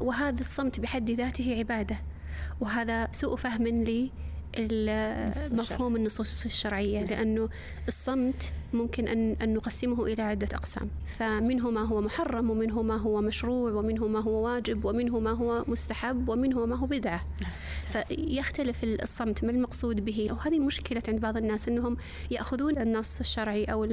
[0.00, 1.96] وهذا الصمت بحد ذاته عبادة.
[2.60, 4.10] وهذا سوء فهم لي
[5.52, 7.08] مفهوم النصوص الشرعية نعم.
[7.08, 7.48] لأنه
[7.88, 10.90] الصمت ممكن أن, أن نقسمه إلى عدة أقسام.
[11.18, 15.64] فمنه ما هو محرم ومنه ما هو مشروع ومنه ما هو واجب ومنه ما هو
[15.68, 17.26] مستحب ومنه ما هو بدعة.
[17.42, 17.50] نعم.
[17.92, 20.28] فيختلف الصمت ما المقصود به.
[20.30, 21.96] وهذه مشكلة عند بعض الناس أنهم
[22.30, 23.84] يأخذون النص الشرعي أو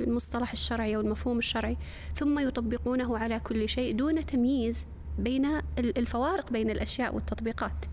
[0.00, 1.76] المصطلح الشرعي أو المفهوم الشرعي
[2.14, 4.86] ثم يطبقونه على كل شيء دون تمييز
[5.18, 7.84] بين الفوارق بين الأشياء والتطبيقات.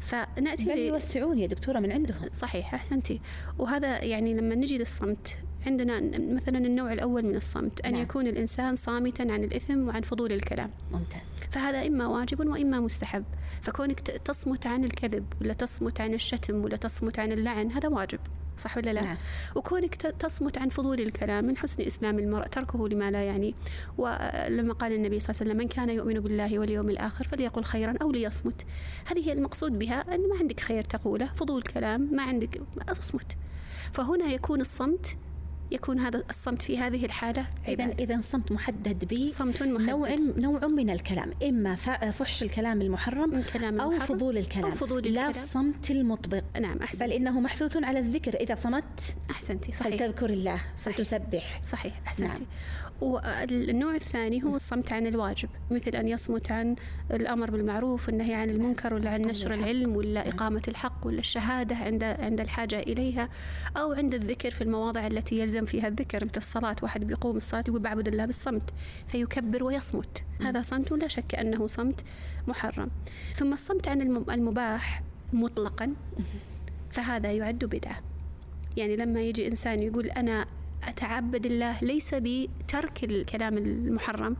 [0.00, 2.28] فنأتي بل يوسعون يا دكتورة من عندهم.
[2.32, 3.20] صحيح أحسنتي
[3.58, 6.00] وهذا يعني لما نجي للصمت عندنا
[6.34, 8.02] مثلا النوع الأول من الصمت أن نعم.
[8.02, 10.70] يكون الإنسان صامتا عن الإثم وعن فضول الكلام.
[10.92, 11.28] ممتاز.
[11.50, 13.24] فهذا إما واجب وإما مستحب.
[13.62, 18.20] فكونك تصمت عن الكذب ولا تصمت عن الشتم ولا تصمت عن اللعن هذا واجب.
[18.58, 19.16] صح ولا لا؟ نعم.
[19.54, 23.54] وكونك تصمت عن فضول الكلام من حسن إسلام المرء تركه لما لا يعني
[23.98, 27.94] ولما قال النبي صلى الله عليه وسلم من كان يؤمن بالله واليوم الآخر فليقل خيرا
[28.02, 28.66] أو ليصمت
[29.06, 33.36] هذه هي المقصود بها أن ما عندك خير تقوله فضول كلام ما عندك اصمت
[33.92, 35.16] فهنا يكون الصمت
[35.72, 39.88] يكون هذا الصمت في هذه الحالة؟ إذا إذا صمت محدد ب صمت محدد.
[39.88, 41.74] نوع نوع من الكلام إما
[42.10, 44.64] فحش الكلام المحرم الكلام أو المحرم فضول الكلام.
[44.64, 45.28] أو فضول لا الكلام.
[45.30, 46.42] الصمت المطبق.
[46.60, 47.04] نعم أحسنتي.
[47.04, 48.34] بل إنه محثوث على الذكر.
[48.34, 49.92] إذا صمت أحسنتي صحيح.
[49.92, 50.96] فلتذكر الله صحيح.
[50.96, 51.60] فلتسبح.
[51.62, 52.28] صحيح أحسنتي.
[52.28, 52.46] نعم.
[53.02, 56.76] والنوع الثاني هو الصمت عن الواجب مثل أن يصمت عن
[57.10, 62.04] الأمر بالمعروف والنهي عن المنكر ولا عن نشر العلم ولا إقامة الحق ولا الشهادة عند
[62.04, 63.28] عند الحاجة إليها
[63.76, 67.80] أو عند الذكر في المواضع التي يلزم فيها الذكر مثل الصلاة واحد بيقوم الصلاة يقول
[67.80, 68.70] بعبد الله بالصمت
[69.06, 70.24] فيكبر ويصمت.
[70.40, 72.00] هذا صمت لا شك أنه صمت
[72.46, 72.88] محرم.
[73.34, 75.94] ثم الصمت عن المباح مطلقا
[76.90, 78.00] فهذا يعد بدعة.
[78.76, 80.46] يعني لما يجي إنسان يقول أنا
[80.88, 84.36] أتعبد الله ليس بترك الكلام المحرم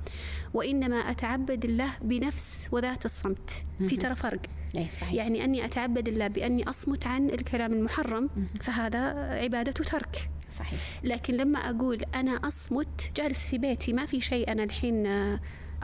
[0.55, 3.51] وإنما أتعبد الله بنفس وذات الصمت.
[3.87, 4.41] في ترى فرق.
[4.77, 5.13] إيه، صحيح.
[5.13, 8.99] يعني أني أتعبد الله بأني أصمت عن الكلام المحرم فهذا
[9.43, 10.31] عبادة ترك.
[10.51, 10.81] صحيح.
[11.05, 15.07] لكن لما أقول أنا أصمت جالس في بيتي ما في شيء أنا الحين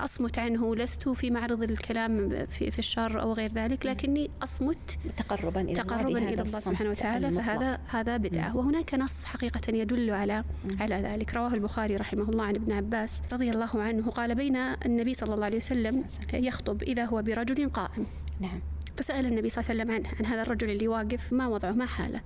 [0.04, 5.60] أصمت عنه لست في معرض الكلام في, في الشر أو غير ذلك لكني أصمت تقربا
[5.60, 8.56] إلى تقربا إلى الله سبحانه وتعالى فهذا هذا بدعة.
[8.56, 10.44] وهناك نص حقيقة يدل على
[10.80, 11.34] على ذلك.
[11.34, 14.10] رواه البخاري رحمه الله عن ابن عباس رضي الله عنه.
[14.10, 18.06] قال بين النبي صلى الله عليه وسلم يخطب إذا هو برجل قائم.
[18.40, 18.60] نعم.
[18.96, 21.86] فسأل النبي صلى الله عليه وسلم عنه عن هذا الرجل اللي واقف ما وضعه؟ ما
[21.86, 22.20] حاله؟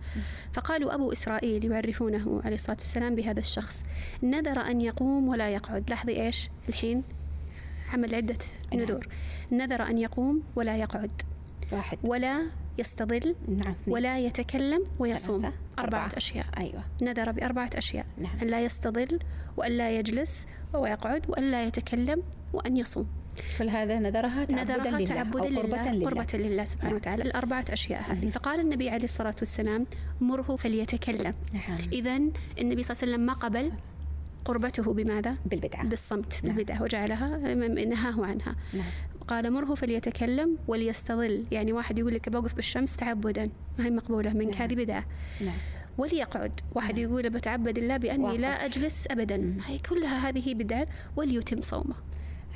[0.53, 3.83] فقالوا أبو إسرائيل يعرفونه عليه الصلاة والسلام بهذا الشخص.
[4.23, 5.91] نذر أن يقوم ولا يقعد.
[5.91, 7.03] لاحظي إيش؟ الحين
[7.93, 8.39] عمل عدة
[8.75, 9.09] نذور.
[9.53, 11.11] نذر أن يقوم ولا يقعد.
[11.73, 11.99] واحد.
[12.05, 12.43] ولا
[12.79, 15.41] يستظل نعم ولا يتكلم ويصوم.
[15.43, 15.57] ثلاثة.
[15.79, 16.05] أربعة.
[16.05, 16.17] أربعة.
[16.17, 16.47] أشياء.
[16.59, 16.85] أيوة.
[17.03, 18.07] نذر بأربعة أشياء.
[18.19, 18.39] نعم.
[18.43, 19.19] أن لا يستظل
[19.57, 23.07] وأن لا يجلس ويقعد وأن لا يتكلم وأن يصوم.
[23.59, 25.93] كل هذا نذرها تعبدا نذرها لله تعبدا أو قربة لله.
[25.93, 26.97] لله قربة لله سبحانه نعم.
[26.97, 27.23] وتعالى.
[27.23, 28.31] الأربعة أشياء هذه.
[28.31, 29.87] فقال النبي عليه الصلاة والسلام
[30.21, 31.35] مره فليتكلم.
[31.53, 31.79] نعم.
[31.93, 32.17] إذا
[32.61, 33.73] النبي صلى الله عليه وسلم ما قبل
[34.45, 35.85] قربته بماذا؟ بالبدعة.
[35.85, 36.57] بالصمت نعم.
[36.57, 38.57] بالبدعة وجعلها نهاه عنها.
[38.73, 38.85] نعم.
[39.29, 41.45] قال مره فليتكلم وليستظل.
[41.51, 43.51] يعني واحد يقول لك بوقف بالشمس تعبدا.
[43.79, 44.63] ما هي مقبولة منك نعم.
[44.63, 45.05] هذه بدعة.
[45.41, 45.55] نعم.
[45.99, 46.61] وليقعد.
[46.75, 47.11] واحد نعم.
[47.11, 48.63] يقول بتعبد الله بأني لا واقف.
[48.65, 49.57] أجلس أبدا.
[49.67, 51.95] هي كلها هذه بدعة وليتم صومه.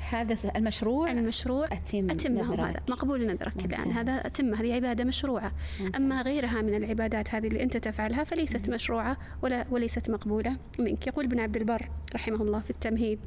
[0.09, 2.59] هذا المشروع المشروع أتم أتمه نذرك.
[2.59, 3.91] هذا مقبول نذرك الآن.
[3.91, 4.61] هذا أتمه.
[4.61, 5.51] هذه عبادة مشروعة.
[5.79, 6.01] ممتاز.
[6.01, 11.07] أما غيرها من العبادات هذه اللي أنت تفعلها فليست مشروعة ولا وليست مقبولة منك.
[11.07, 13.19] يقول ابن عبد البر رحمه الله في التمهيد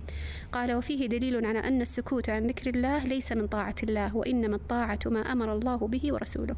[0.52, 4.98] قال وفيه دليل على أن السكوت عن ذكر الله ليس من طاعة الله وإنما الطاعة
[5.06, 6.56] ما أمر الله به ورسوله.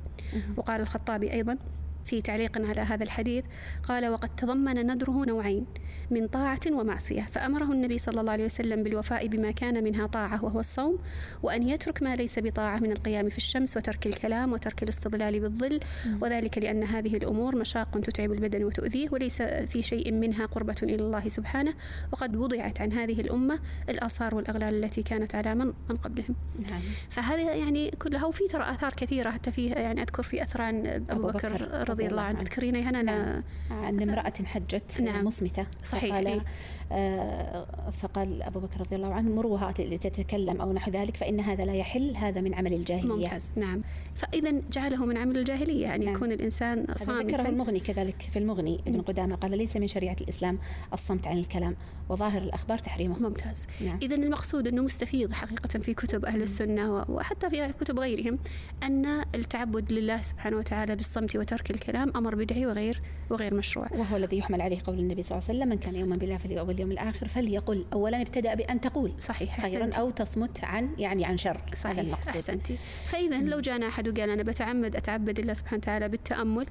[0.56, 1.58] وقال الخطابي أيضا
[2.04, 3.44] في تعليق على هذا الحديث
[3.82, 5.66] قال وقد تضمن نذره نوعين
[6.10, 10.60] من طاعة ومعصية فأمره النبي صلى الله عليه وسلم بالوفاء بما كان منها طاعة وهو
[10.60, 10.98] الصوم
[11.42, 15.80] وأن يترك ما ليس بطاعة من القيام في الشمس وترك الكلام وترك الاستظلال بالظل
[16.20, 21.28] وذلك لأن هذه الأمور مشاق تتعب البدن وتؤذيه وليس في شيء منها قربة إلى الله
[21.28, 21.74] سبحانه
[22.12, 26.34] وقد وضعت عن هذه الأمة الآثار والأغلال التي كانت على من, من قبلهم.
[26.70, 26.80] نعم.
[27.10, 31.28] فهذه يعني كلها وفي ترى آثار كثيرة حتى فيها يعني أذكر في أثر عن أبو,
[31.28, 31.91] أبو بكر, بكر.
[31.92, 32.38] رضي الله عنه.
[32.38, 35.24] تذكرينها هنا لا عن امرأة حجت نعم.
[35.24, 35.66] مصمتة.
[35.84, 36.44] صحيح، فقال, إيه.
[36.92, 37.66] آه
[38.02, 42.16] فقال أبو بكر رضي الله عنه مروها لتتكلم أو نحو ذلك فإن هذا لا يحل
[42.16, 43.08] هذا من عمل الجاهلية.
[43.08, 43.52] ممتاز.
[43.56, 43.82] نعم.
[44.14, 46.14] فإذا جعله من عمل الجاهلية يعني نعم.
[46.14, 50.58] يكون الإنسان هذا ذكره المغني كذلك في المغني ابن قدامة قال ليس من شريعة الإسلام
[50.92, 51.76] الصمت عن الكلام
[52.08, 53.18] وظاهر الأخبار تحريمه.
[53.18, 53.66] ممتاز.
[53.84, 53.98] نعم.
[54.02, 58.38] إذا المقصود أنه مستفيض حقيقة في كتب أهل السنة وحتى في كتب غيرهم
[58.82, 63.88] أن التعبد لله سبحانه وتعالى بالصمت وترك الكلام أمر بدعي وغير وغير مشروع.
[63.92, 66.90] وهو الذي يحمل عليه قول النبي صلى الله عليه وسلم من كان يؤمن بالله واليوم
[66.92, 69.94] الآخر فليقل أولا ابتدأ بأن تقول صحيح خيرا.
[69.94, 71.60] أو تصمت عن يعني عن شر.
[71.74, 72.34] صحيح هذا المقصود.
[72.34, 76.66] أحسنتي فإذا لو جانا أحد وقال أنا بتعمد أتعبد الله سبحانه وتعالى بالتأمل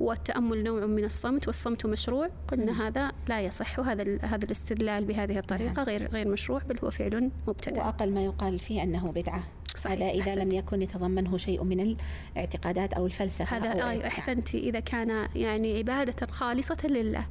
[0.00, 5.82] والتأمل نوع من الصمت والصمت مشروع قلنا هذا لا يصح وهذا هذا الاستدلال بهذه الطريقة
[5.82, 9.42] غير غير مشروع بل هو فعل مبتدع وأقل ما يقال فيه أنه بدعة.
[9.76, 10.38] صحيح، هذا إذا أحسنت.
[10.38, 11.96] لم يكن يتضمنه شيء من
[12.36, 17.26] الاعتقادات أو الفلسفة هذا أو آه أحسنتي إذا كان يعني عبادة خالصة لله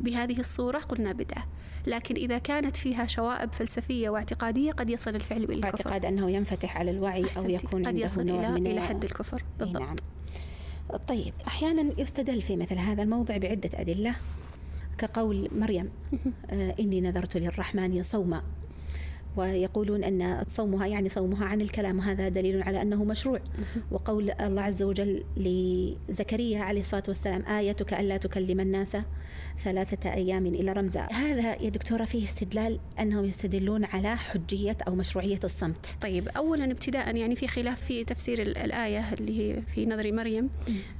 [0.00, 1.46] بهذه الصورة قلنا بدعة
[1.86, 5.74] لكن إذا كانت فيها شوائب فلسفية واعتقادية قد يصل الفعل إلى الكفر.
[5.74, 7.52] اعتقاد أنه ينفتح على الوعي أو أحسنتي.
[7.52, 9.42] يكون قد يصل إلى من إلى حد الكفر.
[9.58, 9.82] بالضبط.
[9.82, 9.96] نعم.
[11.08, 14.14] طيب أحيانا يستدل في مثل هذا الموضع بعدة أدلة.
[14.98, 15.90] كقول مريم
[16.50, 18.42] آه إني نذرت للرحمن صوما.
[19.36, 23.40] ويقولون أن صومها يعني صومها عن الكلام وهذا دليل على أنه مشروع.
[23.90, 28.96] وقول الله عز وجل لزكريا عليه الصلاة والسلام آيتك ألا تكلم الناس
[29.64, 31.00] ثلاثة أيام إلى رمزا.
[31.12, 35.86] هذا يا دكتورة فيه استدلال أنهم يستدلون على حجية أو مشروعية الصمت.
[36.02, 40.50] طيب أولا ابتداء يعني في خلاف في تفسير ال- الآية اللي هي في نظر مريم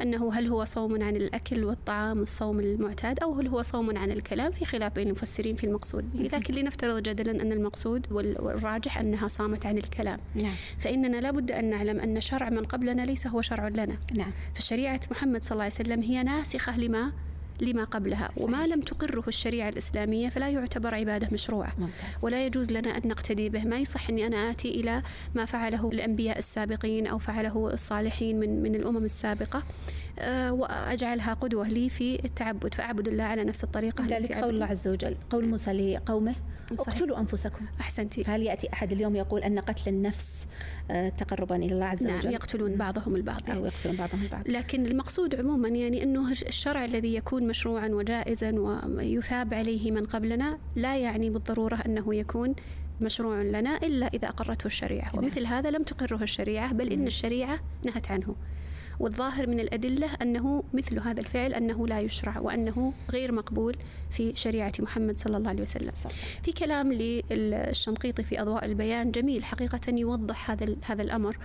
[0.03, 4.53] أنه هل هو صوم عن الأكل والطعام الصوم المعتاد أو هل هو صوم عن الكلام؟
[4.53, 6.05] في خلاف بين المفسرين في المقصود.
[6.15, 8.07] لكن لنفترض جدلا أن المقصود
[8.39, 10.19] والراجح أنها صامت عن الكلام.
[10.35, 10.55] نعم.
[10.79, 13.97] فإننا لابد أن نعلم أن شرع من قبلنا ليس هو شرع لنا.
[14.15, 14.33] نعم.
[14.55, 17.13] فشريعة محمد صلى الله عليه وسلم هي ناسخة لما
[17.61, 18.31] لما قبلها.
[18.37, 21.73] وما لم تقره الشريعة الإسلامية فلا يعتبر عبادة مشروعة.
[21.79, 22.25] ممتاز.
[22.25, 23.65] ولا يجوز لنا أن نقتدي به.
[23.65, 25.03] ما يصح أني أنا آتي إلى
[25.35, 29.63] ما فعله الأنبياء السابقين أو فعله الصالحين من, من الأمم السابقة.
[30.51, 35.17] وأجعلها قدوة لي في التعبد فأعبد الله على نفس الطريقة ذلك قول الله عز وجل
[35.31, 36.35] قول موسى لقومه
[36.73, 37.65] اقتلوا أنفسكم.
[37.81, 38.25] أحسنتي.
[38.25, 40.47] فهل يأتي أحد اليوم يقول أن قتل النفس
[40.91, 43.51] آه، تقربا إلى الله عز نعم وجل؟ يقتلون بعضهم البعض.
[43.51, 44.49] أو يقتلون بعضهم البعض.
[44.49, 50.97] لكن المقصود عموما يعني أنه الشرع الذي يكون مشروعا وجائزا ويثاب عليه من قبلنا لا
[50.97, 52.55] يعني بالضرورة أنه يكون
[53.01, 55.11] مشروع لنا إلا إذا أقرته الشريعة.
[55.15, 55.25] نعم.
[55.25, 58.35] ومثل هذا لم تقره الشريعة بل إن الشريعة نهت عنه.
[59.03, 63.77] والظاهر من الأدلة أنه مثل هذا الفعل أنه لا يشرع وأنه غير مقبول
[64.11, 65.93] في شريعة محمد صلى الله عليه وسلم.
[66.43, 71.37] في كلام للشنقيطي في أضواء البيان جميل حقيقة يوضح هذا هذا الأمر.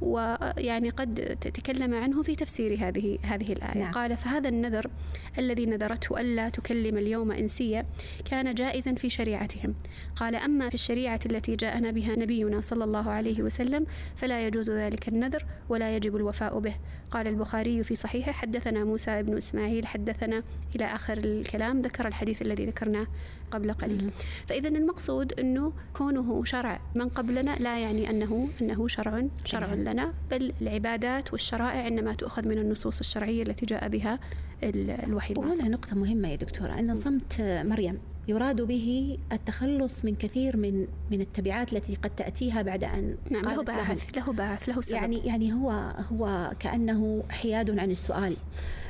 [0.00, 3.78] ويعني قد تكلم عنه في تفسير هذه هذه الآية.
[3.78, 3.92] نعم.
[3.92, 4.90] قال فهذا النذر
[5.38, 7.86] الذي نذرته ألا تكلم اليوم إنسيا
[8.24, 9.74] كان جائزا في شريعتهم.
[10.16, 15.08] قال أما في الشريعة التي جاءنا بها نبينا صلى الله عليه وسلم فلا يجوز ذلك
[15.08, 16.74] النذر ولا يجب الوفاء به.
[17.10, 20.42] قال البخاري في صحيحه حدثنا موسى بن إسماعيل حدثنا
[20.76, 23.06] إلى آخر الكلام ذكر الحديث الذي ذكرناه.
[23.50, 24.10] قبل قليل.
[24.46, 30.52] فإذا المقصود أنه كونه شرع من قبلنا لا يعني أنه أنه شرع شرع لنا بل
[30.62, 34.18] العبادات والشرائع إنما تؤخذ من النصوص الشرعية التي جاء بها
[34.64, 36.78] الوحي وهنا نقطة مهمة يا دكتورة.
[36.78, 37.98] أن صمت مريم.
[38.28, 43.62] يراد به التخلص من كثير من من التبعات التي قد تأتيها بعد أن نعم له
[43.62, 44.96] باعث له باعث له سبب.
[44.96, 45.70] يعني يعني هو
[46.12, 48.36] هو كأنه حياد عن السؤال.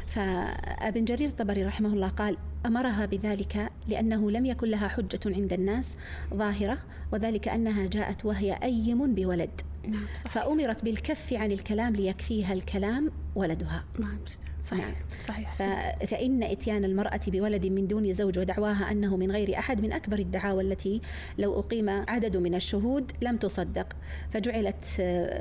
[0.07, 5.96] فأبن جرير الطبري رحمه الله قال أمرها بذلك لأنه لم يكن لها حجة عند الناس
[6.35, 6.79] ظاهرة
[7.12, 9.51] وذلك أنها جاءت وهي أيم بولد.
[9.88, 10.33] نعم صحيح.
[10.33, 13.85] فأمرت بالكف عن الكلام ليكفيها الكلام ولدها.
[13.99, 14.56] نعم صحيح.
[14.72, 14.92] نعم.
[15.20, 15.57] صحيح
[16.07, 20.62] فإن إتيان المرأة بولد من دون زوج ودعواها أنه من غير أحد من أكبر الدعاوى
[20.62, 21.00] التي
[21.38, 23.87] لو أقيم عدد من الشهود لم تصدق.
[24.31, 24.85] فجعلت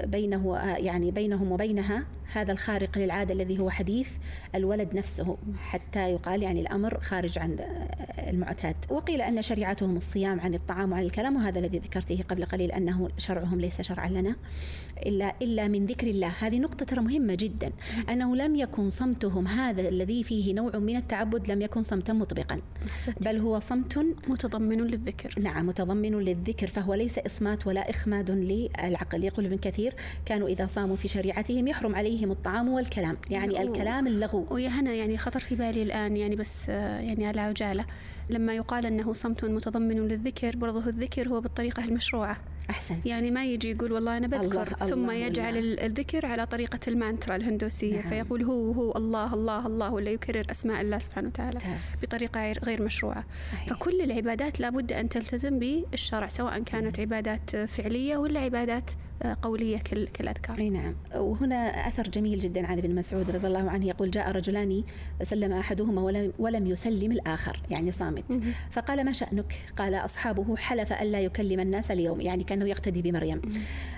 [0.07, 4.11] بينه يعني بينهم وبينها هذا الخارق للعادة الذي هو حديث
[4.55, 7.57] الولد نفسه حتى يقال يعني الأمر خارج عن
[8.27, 8.75] المعتاد.
[8.89, 13.61] وقيل أن شريعتهم الصيام عن الطعام وعن الكلام وهذا الذي ذكرته قبل قليل أنه شرعهم
[13.61, 14.35] ليس شرعا لنا
[15.05, 16.31] إلا إلا من ذكر الله.
[16.39, 17.71] هذه نقطة ترى مهمة جدا
[18.09, 22.61] أنه لم يكن صمتهم هذا الذي فيه نوع من التعبد لم يكن صمتا مطبقا.
[23.21, 25.35] بل هو صمت متضمن للذكر.
[25.39, 29.23] نعم متضمن للذكر فهو ليس إصمات ولا إخماد للعقل.
[29.23, 29.93] يقول ابن كثير
[30.25, 33.17] كانوا إذا صاموا في شريعتهم يحرم عليهم الطعام والكلام.
[33.29, 34.45] يعني الكلام اللغو.
[34.51, 37.85] ويا هنا يعني خطر في بالي الآن يعني بس يعني على عجالة.
[38.29, 42.37] لما يقال أنه صمت متضمن للذكر برضه الذكر هو بالطريقة المشروعة.
[42.69, 45.85] أحسنت يعني ما يجي يقول والله أنا بذكر الله ثم الله يجعل الله.
[45.85, 48.09] الذكر على طريقة المانترا الهندوسية نعم.
[48.09, 52.05] فيقول هو هو الله الله الله ولا يكرر أسماء الله سبحانه وتعالى تاس.
[52.05, 53.69] بطريقة غير مشروعة صحيح.
[53.69, 58.91] فكل العبادات لابد أن تلتزم بالشرع سواء كانت عبادات فعلية ولا عبادات
[59.41, 59.77] قولية
[60.13, 60.57] كالأذكار.
[60.57, 60.95] أي نعم.
[61.15, 64.83] وهنا أثر جميل جدا عن ابن مسعود رضي الله عنه يقول جاء رجلان
[65.23, 68.23] سلم أحدهما ولم, ولم يسلم الآخر يعني صامت.
[68.71, 73.41] فقال ما شأنك؟ قال أصحابه حلف ألا يكلم الناس اليوم يعني كأنه يقتدي بمريم.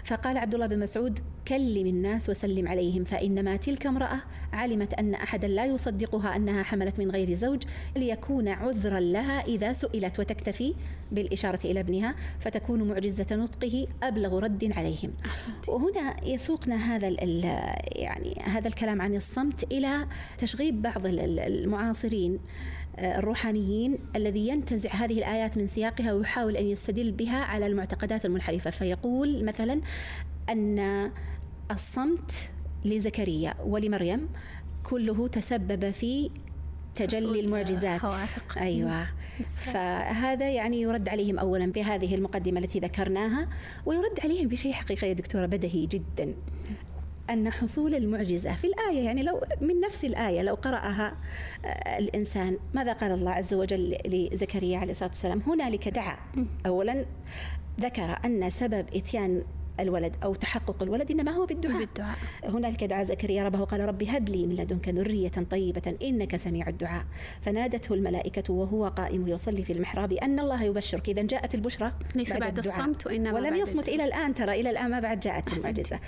[0.05, 4.19] فقال عبد الله بن مسعود كلم الناس وسلم عليهم فإنما تلك امرأة
[4.53, 7.63] علمت أن أحدا لا يصدقها أنها حملت من غير زوج
[7.95, 10.73] ليكون عذرا لها إذا سئلت وتكتفي
[11.11, 15.06] بالإشارة إلى ابنها فتكون معجزة نطقه أبلغ رد عليهم.
[15.25, 15.71] أحسنتي.
[15.71, 17.07] وهنا يسوقنا هذا
[17.95, 22.39] يعني هذا الكلام عن الصمت إلى تشغيب بعض المعاصرين
[22.99, 28.69] آه، الروحانيين الذي ينتزع هذه الآيات من سياقها ويحاول أن يستدل بها على المعتقدات المنحرفة
[28.69, 29.81] فيقول مثلا
[30.49, 31.11] أن
[31.71, 32.49] الصمت
[32.85, 34.29] لزكريا ولمريم
[34.83, 36.29] كله تسبب في
[36.97, 37.99] تجلي المعجزات.
[37.99, 39.07] خوارق أيوة.
[39.43, 43.47] فهذا يعني يرد عليهم أولا بهذه المقدمة التي ذكرناها
[43.85, 46.33] ويرد عليهم بشيء حقيقة يا دكتورة بدهي جدا.
[47.29, 51.15] أن حصول المعجزة في الآية يعني لو من نفس الآية لو قرأها
[51.65, 56.17] آه، الإنسان ماذا قال الله عز وجل لزكريا عليه الصلاة والسلام؟ هنالك دعا.
[56.65, 57.05] أولا
[57.79, 59.43] ذكر أن سبب إتيان
[59.79, 62.17] الولد أو تحقق الولد إنما هو بالدعاء, بالدعاء.
[62.43, 67.03] هنالك دعا زكريا ربه قال ربي هب لي من لدنك ذرية طيبة إنك سميع الدعاء.
[67.41, 71.09] فنادته الملائكة وهو قائم يصلي في المحراب أن الله يبشرك.
[71.09, 74.69] إذا جاءت البشرى ليس بعد, بعد الصمت وإنما ولم بعد يصمت إلى الآن ترى إلى
[74.69, 75.99] الآن ما بعد جاءت المعجزة.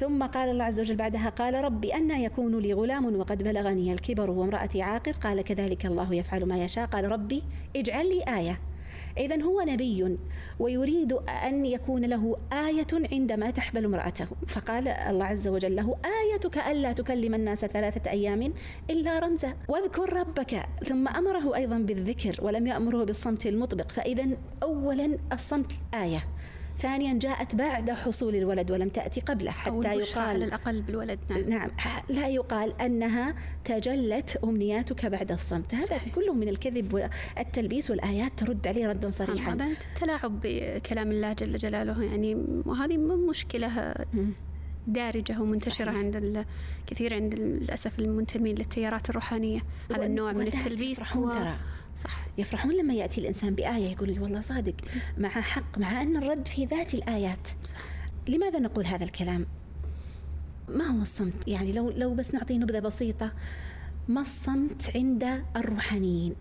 [0.00, 4.30] ثم قال الله عز وجل بعدها قال ربي أن يكون لي غلام وقد بلغني الكبر
[4.30, 5.12] وامرأتي عاقر.
[5.12, 6.86] قال كذلك الله يفعل ما يشاء.
[6.86, 7.42] قال ربي
[7.76, 8.60] اجعل لي آية.
[9.18, 10.18] إذا هو نبي
[10.58, 14.26] ويريد أن يكون له آية عندما تحبل امرأته.
[14.46, 18.52] فقال الله عز وجل له آيتك ألا تكلم الناس ثلاثة أيام
[18.90, 19.54] إلا رمزا.
[19.68, 20.66] واذكر ربك.
[20.84, 23.88] ثم أمره أيضا بالذكر ولم يأمره بالصمت المطبق.
[23.92, 24.28] فإذا
[24.62, 26.24] أولا الصمت آية.
[26.80, 31.18] ثانيا جاءت بعد حصول الولد ولم تأتي قبله أو حتى البشرى على يقال الأقل بالولد
[31.30, 31.70] نعم نعم
[32.08, 36.14] لا يقال أنها تجلت أمنياتك بعد الصمت هذا صحيح.
[36.14, 39.52] كله من الكذب والتلبيس والآيات ترد عليه ردا سبحان صريحا.
[39.54, 39.66] هذا
[40.00, 42.34] تلاعب بكلام الله جل جلاله يعني
[42.66, 43.94] وهذه مشكلة.
[44.86, 45.98] دارجة ومنتشرة صحيح.
[45.98, 46.44] عند
[46.86, 49.60] الكثير عند للأسف المنتمين للتيارات الروحانية
[49.94, 51.56] هذا النوع من التلبيس و- ترى
[51.96, 54.74] صح يفرحون لما يأتي الإنسان بآية يقول والله صادق
[55.18, 57.76] مع حق مع أن الرد في ذات الآيات صح.
[58.28, 59.46] لماذا نقول هذا الكلام؟
[60.68, 63.32] ما هو الصمت؟ يعني لو لو بس نعطي نبذة بسيطة
[64.08, 66.34] ما الصمت عند الروحانيين؟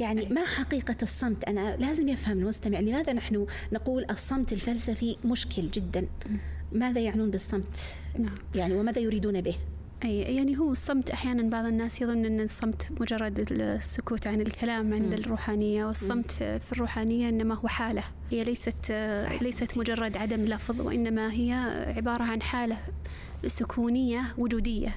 [0.00, 6.06] يعني ما حقيقة الصمت؟ أنا لازم يفهم المستمع لماذا نحن نقول الصمت الفلسفي مشكل جدا؟
[6.72, 7.76] ماذا يعنون بالصمت؟
[8.18, 9.56] نعم يعني وماذا يريدون به؟
[10.04, 15.14] أي يعني هو الصمت أحيانا بعض الناس يظن أن الصمت مجرد السكوت عن الكلام عند
[15.14, 15.20] مم.
[15.20, 18.92] الروحانية والصمت في الروحانية إنما هو حالة هي ليست.
[19.42, 21.52] ليست مجرد عدم لفظ وإنما هي
[21.96, 22.76] عبارة عن حالة
[23.46, 24.96] سكونية وجودية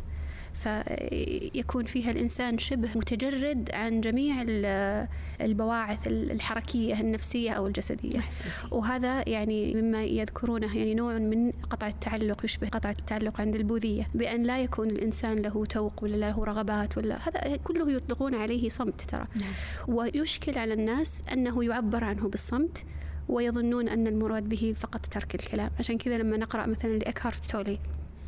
[0.63, 5.07] فيكون فيها الإنسان شبه متجرد عن جميع ال-
[5.41, 8.75] البواعث الحركية النفسية أو الجسدية أحسنتي.
[8.75, 14.43] وهذا يعني مما يذكرونه يعني نوع من قطع التعلق يشبه قطع التعلق عند البوذية بأن
[14.43, 19.27] لا يكون الإنسان له توق ولا له رغبات ولا هذا كله يطلقون عليه صمت ترى
[19.35, 19.51] نعم.
[19.95, 22.83] ويشكل على الناس أنه يعبر عنه بالصمت
[23.29, 27.79] ويظنون أن المراد به فقط ترك الكلام عشان كذا لما نقرأ مثلا لإكهارت تولي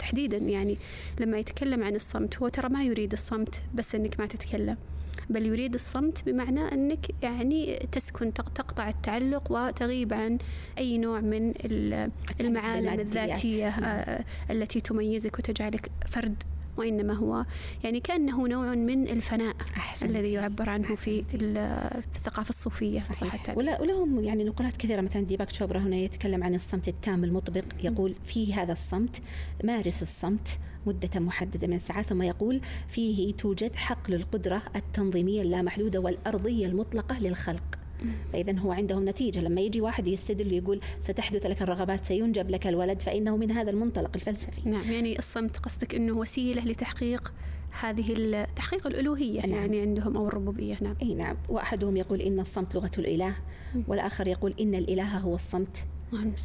[0.06, 0.78] تحديدا يعني
[1.20, 4.78] لما يتكلم عن الصمت هو ترى ما يريد الصمت بس أنك ما تتكلم
[5.30, 10.38] بل يريد الصمت بمعنى أنك يعني تسكن تق- تقطع التعلق وتغيب عن
[10.78, 13.00] أي نوع من ال- المعالم.
[13.00, 13.84] الذاتية نعم.
[13.84, 16.44] آه، التي تميزك وتجعلك فرد
[16.78, 17.46] وإنما هو
[17.84, 20.12] يعني كأنه نوع من الفناء أحسنتي.
[20.12, 23.58] الذي يعبر عنه في ال- في الثقافة الصوفية صح صحيح.
[23.58, 25.02] ولهم يعني نقولات كثيرة.
[25.02, 29.22] مثلا ديباك شوبرا هنا يتكلم عن الصمت التام المطبق يقول في هذا الصمت
[29.64, 30.48] مارس الصمت
[30.88, 37.64] مدة محددة من ساعات ثم يقول فيه توجد حقل القدرة التنظيمية اللامحدودة والأرضية المطلقة للخلق
[38.34, 39.40] فإذا هو عندهم نتيجة.
[39.40, 44.12] لما يجي واحد يستدل ويقول ستحدث لك الرغبات سينجب لك الولد فإنه من هذا المنطلق
[44.16, 44.70] الفلسفي.
[44.70, 47.34] نعم يعني الصمت قصدك أنه وسيلة لتحقيق
[47.82, 49.52] هذه تحقيق الألوهية نعم.
[49.52, 50.78] يعني عندهم أو الربوبية.
[50.82, 50.96] نعم.
[51.02, 51.38] أي نعم.
[51.50, 53.36] وأحدهم يقول إن الصمت لغة الإله
[53.88, 55.86] والآخر يقول إن الإله هو الصمت.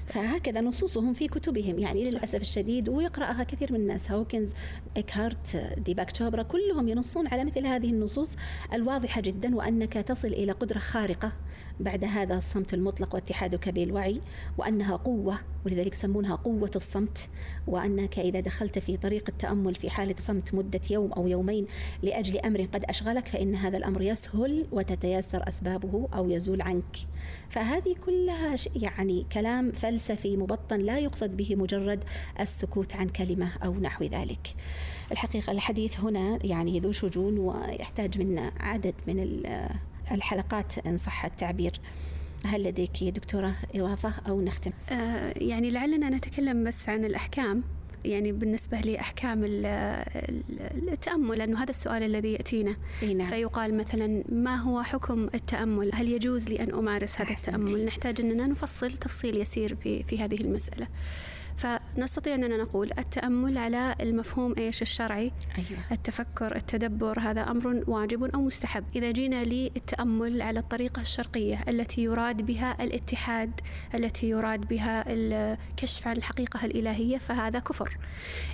[0.07, 2.13] فهكذا نصوصهم في كتبهم يعني صح.
[2.13, 4.53] للأسف الشديد ويقرأها كثير من الناس هوكنز
[4.97, 8.37] إكهارت ديباك تشوبرا كلهم ينصون على مثل هذه النصوص
[8.73, 11.33] الواضحة جدا وأنك تصل إلى قدرة خارقة
[11.81, 14.21] بعد هذا الصمت المطلق واتحادك بالوعي
[14.59, 17.29] وأنها قوة ولذلك يسمونها قوة الصمت.
[17.67, 21.67] وأنك إذا دخلت في طريق التأمل في حالة صمت مدة يوم أو يومين
[22.03, 26.97] لأجل أمر قد أشغلك فإن هذا الأمر يسهل وتتيسر أسبابه أو يزول عنك.
[27.49, 32.05] فهذه كلها يعني كلام فلسفي مبطن لا يقصد به مجرد
[32.41, 34.55] السكوت عن كلمة أو نحو ذلك.
[35.13, 39.43] الحقيقة الحديث هنا يعني ذو شجون ويحتاج منا عدد من
[40.13, 41.81] الحلقات إن صح التعبير.
[42.45, 47.63] هل لديك يا دكتورة إضافة أو نختم؟ آه، يعني لعلنا نتكلم بس عن الأحكام.
[48.05, 52.77] يعني بالنسبة لأحكام ال- ال- التأمل لأنه هذا السؤال الذي يأتينا.
[53.03, 53.27] نعم.
[53.27, 57.31] فيقال مثلا ما هو حكم التأمل؟ هل يجوز لي أن أمارس هذا.
[57.31, 60.87] التأمل؟ نحتاج أننا نفصل تفصيل يسير في, في هذه المسألة.
[61.61, 65.81] فنستطيع أننا نقول التأمل على المفهوم إيش الشرعي أيوة.
[65.93, 68.85] التفكر التدبر هذا أمر واجب أو مستحب.
[68.97, 73.61] إذا جينا للتأمل على الطريقة الشرقية التي يراد بها الاتحاد
[73.95, 77.99] التي يراد بها الكشف عن الحقيقة الإلهية فهذا كفر.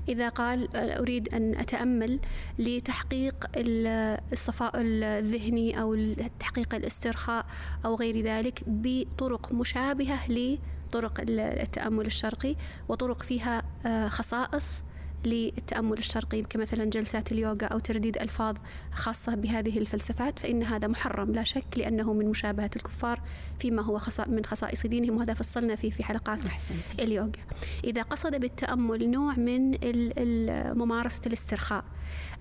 [0.09, 2.21] إذا قال أريد أن أتأمل
[2.59, 7.47] لتحقيق ال- الصفاء الذهني أو تحقيق الاسترخاء
[7.85, 10.27] أو غير ذلك بطرق مشابهة
[10.87, 12.57] لطرق ال- التأمل الشرقي
[12.89, 14.82] وطرق فيها آه، خصائص
[15.25, 18.57] للتأمل الشرقي كمثلا جلسات اليوغا أو ترديد ألفاظ
[18.93, 23.21] خاصة بهذه الفلسفات فإن هذا محرم لا شك لأنه من مشابهة الكفار
[23.59, 27.03] فيما هو من خصائص دينهم وهذا فصلنا فيه في حلقات أحسنتي.
[27.05, 27.31] اليوغا.
[27.85, 29.71] إذا قصد بالتأمل نوع من
[30.79, 31.85] ممارسة الاسترخاء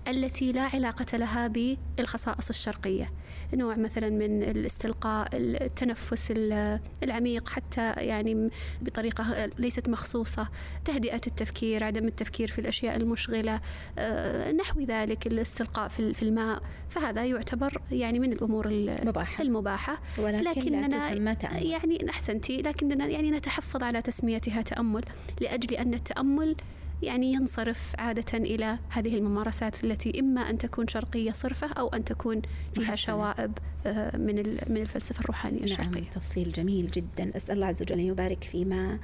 [0.08, 3.10] التي لا علاقة لها بالخصائص الشرقية.
[3.54, 8.50] نوع مثلا من الاستلقاء التنفس ال- العميق حتى يعني
[8.82, 10.48] بطريقة ليست مخصوصة
[10.84, 13.60] تهدئة التفكير عدم التفكير في الأشياء المشغلة
[13.98, 16.62] آه، نحو ذلك الاستلقاء في في الماء.
[16.88, 19.42] فهذا يعتبر يعني من الأمور ال- مباحة.
[19.42, 19.98] المباحة.
[20.18, 21.66] ولكن لا لكننا تسمى تأمل.
[21.66, 25.04] يعني أحسنتي لكننا يعني نتحفظ على تسميتها تأمل
[25.40, 26.56] لأجل أن التأمل
[27.02, 32.42] يعني ينصرف عادة إلى هذه الممارسات التي إما أن تكون شرقية صرفة أو أن تكون
[32.74, 32.94] فيها.
[32.94, 34.34] شوائب آه، من
[34.66, 36.10] من الفلسفة الروحانية نعم الشرقية.
[36.14, 37.36] تفصيل جميل جدا.
[37.36, 38.98] أسأل الله عز وجل أن يبارك فيما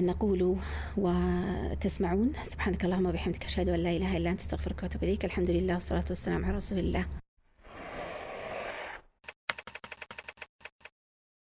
[0.00, 0.56] نقول
[0.96, 2.32] وتسمعون.
[2.44, 5.24] سبحانك اللهم وبحمدك أشهد أن لا إله إلا أنت أستغفرك وأتوب إليك.
[5.24, 7.06] الحمد لله والصلاة والسلام على رسول الله.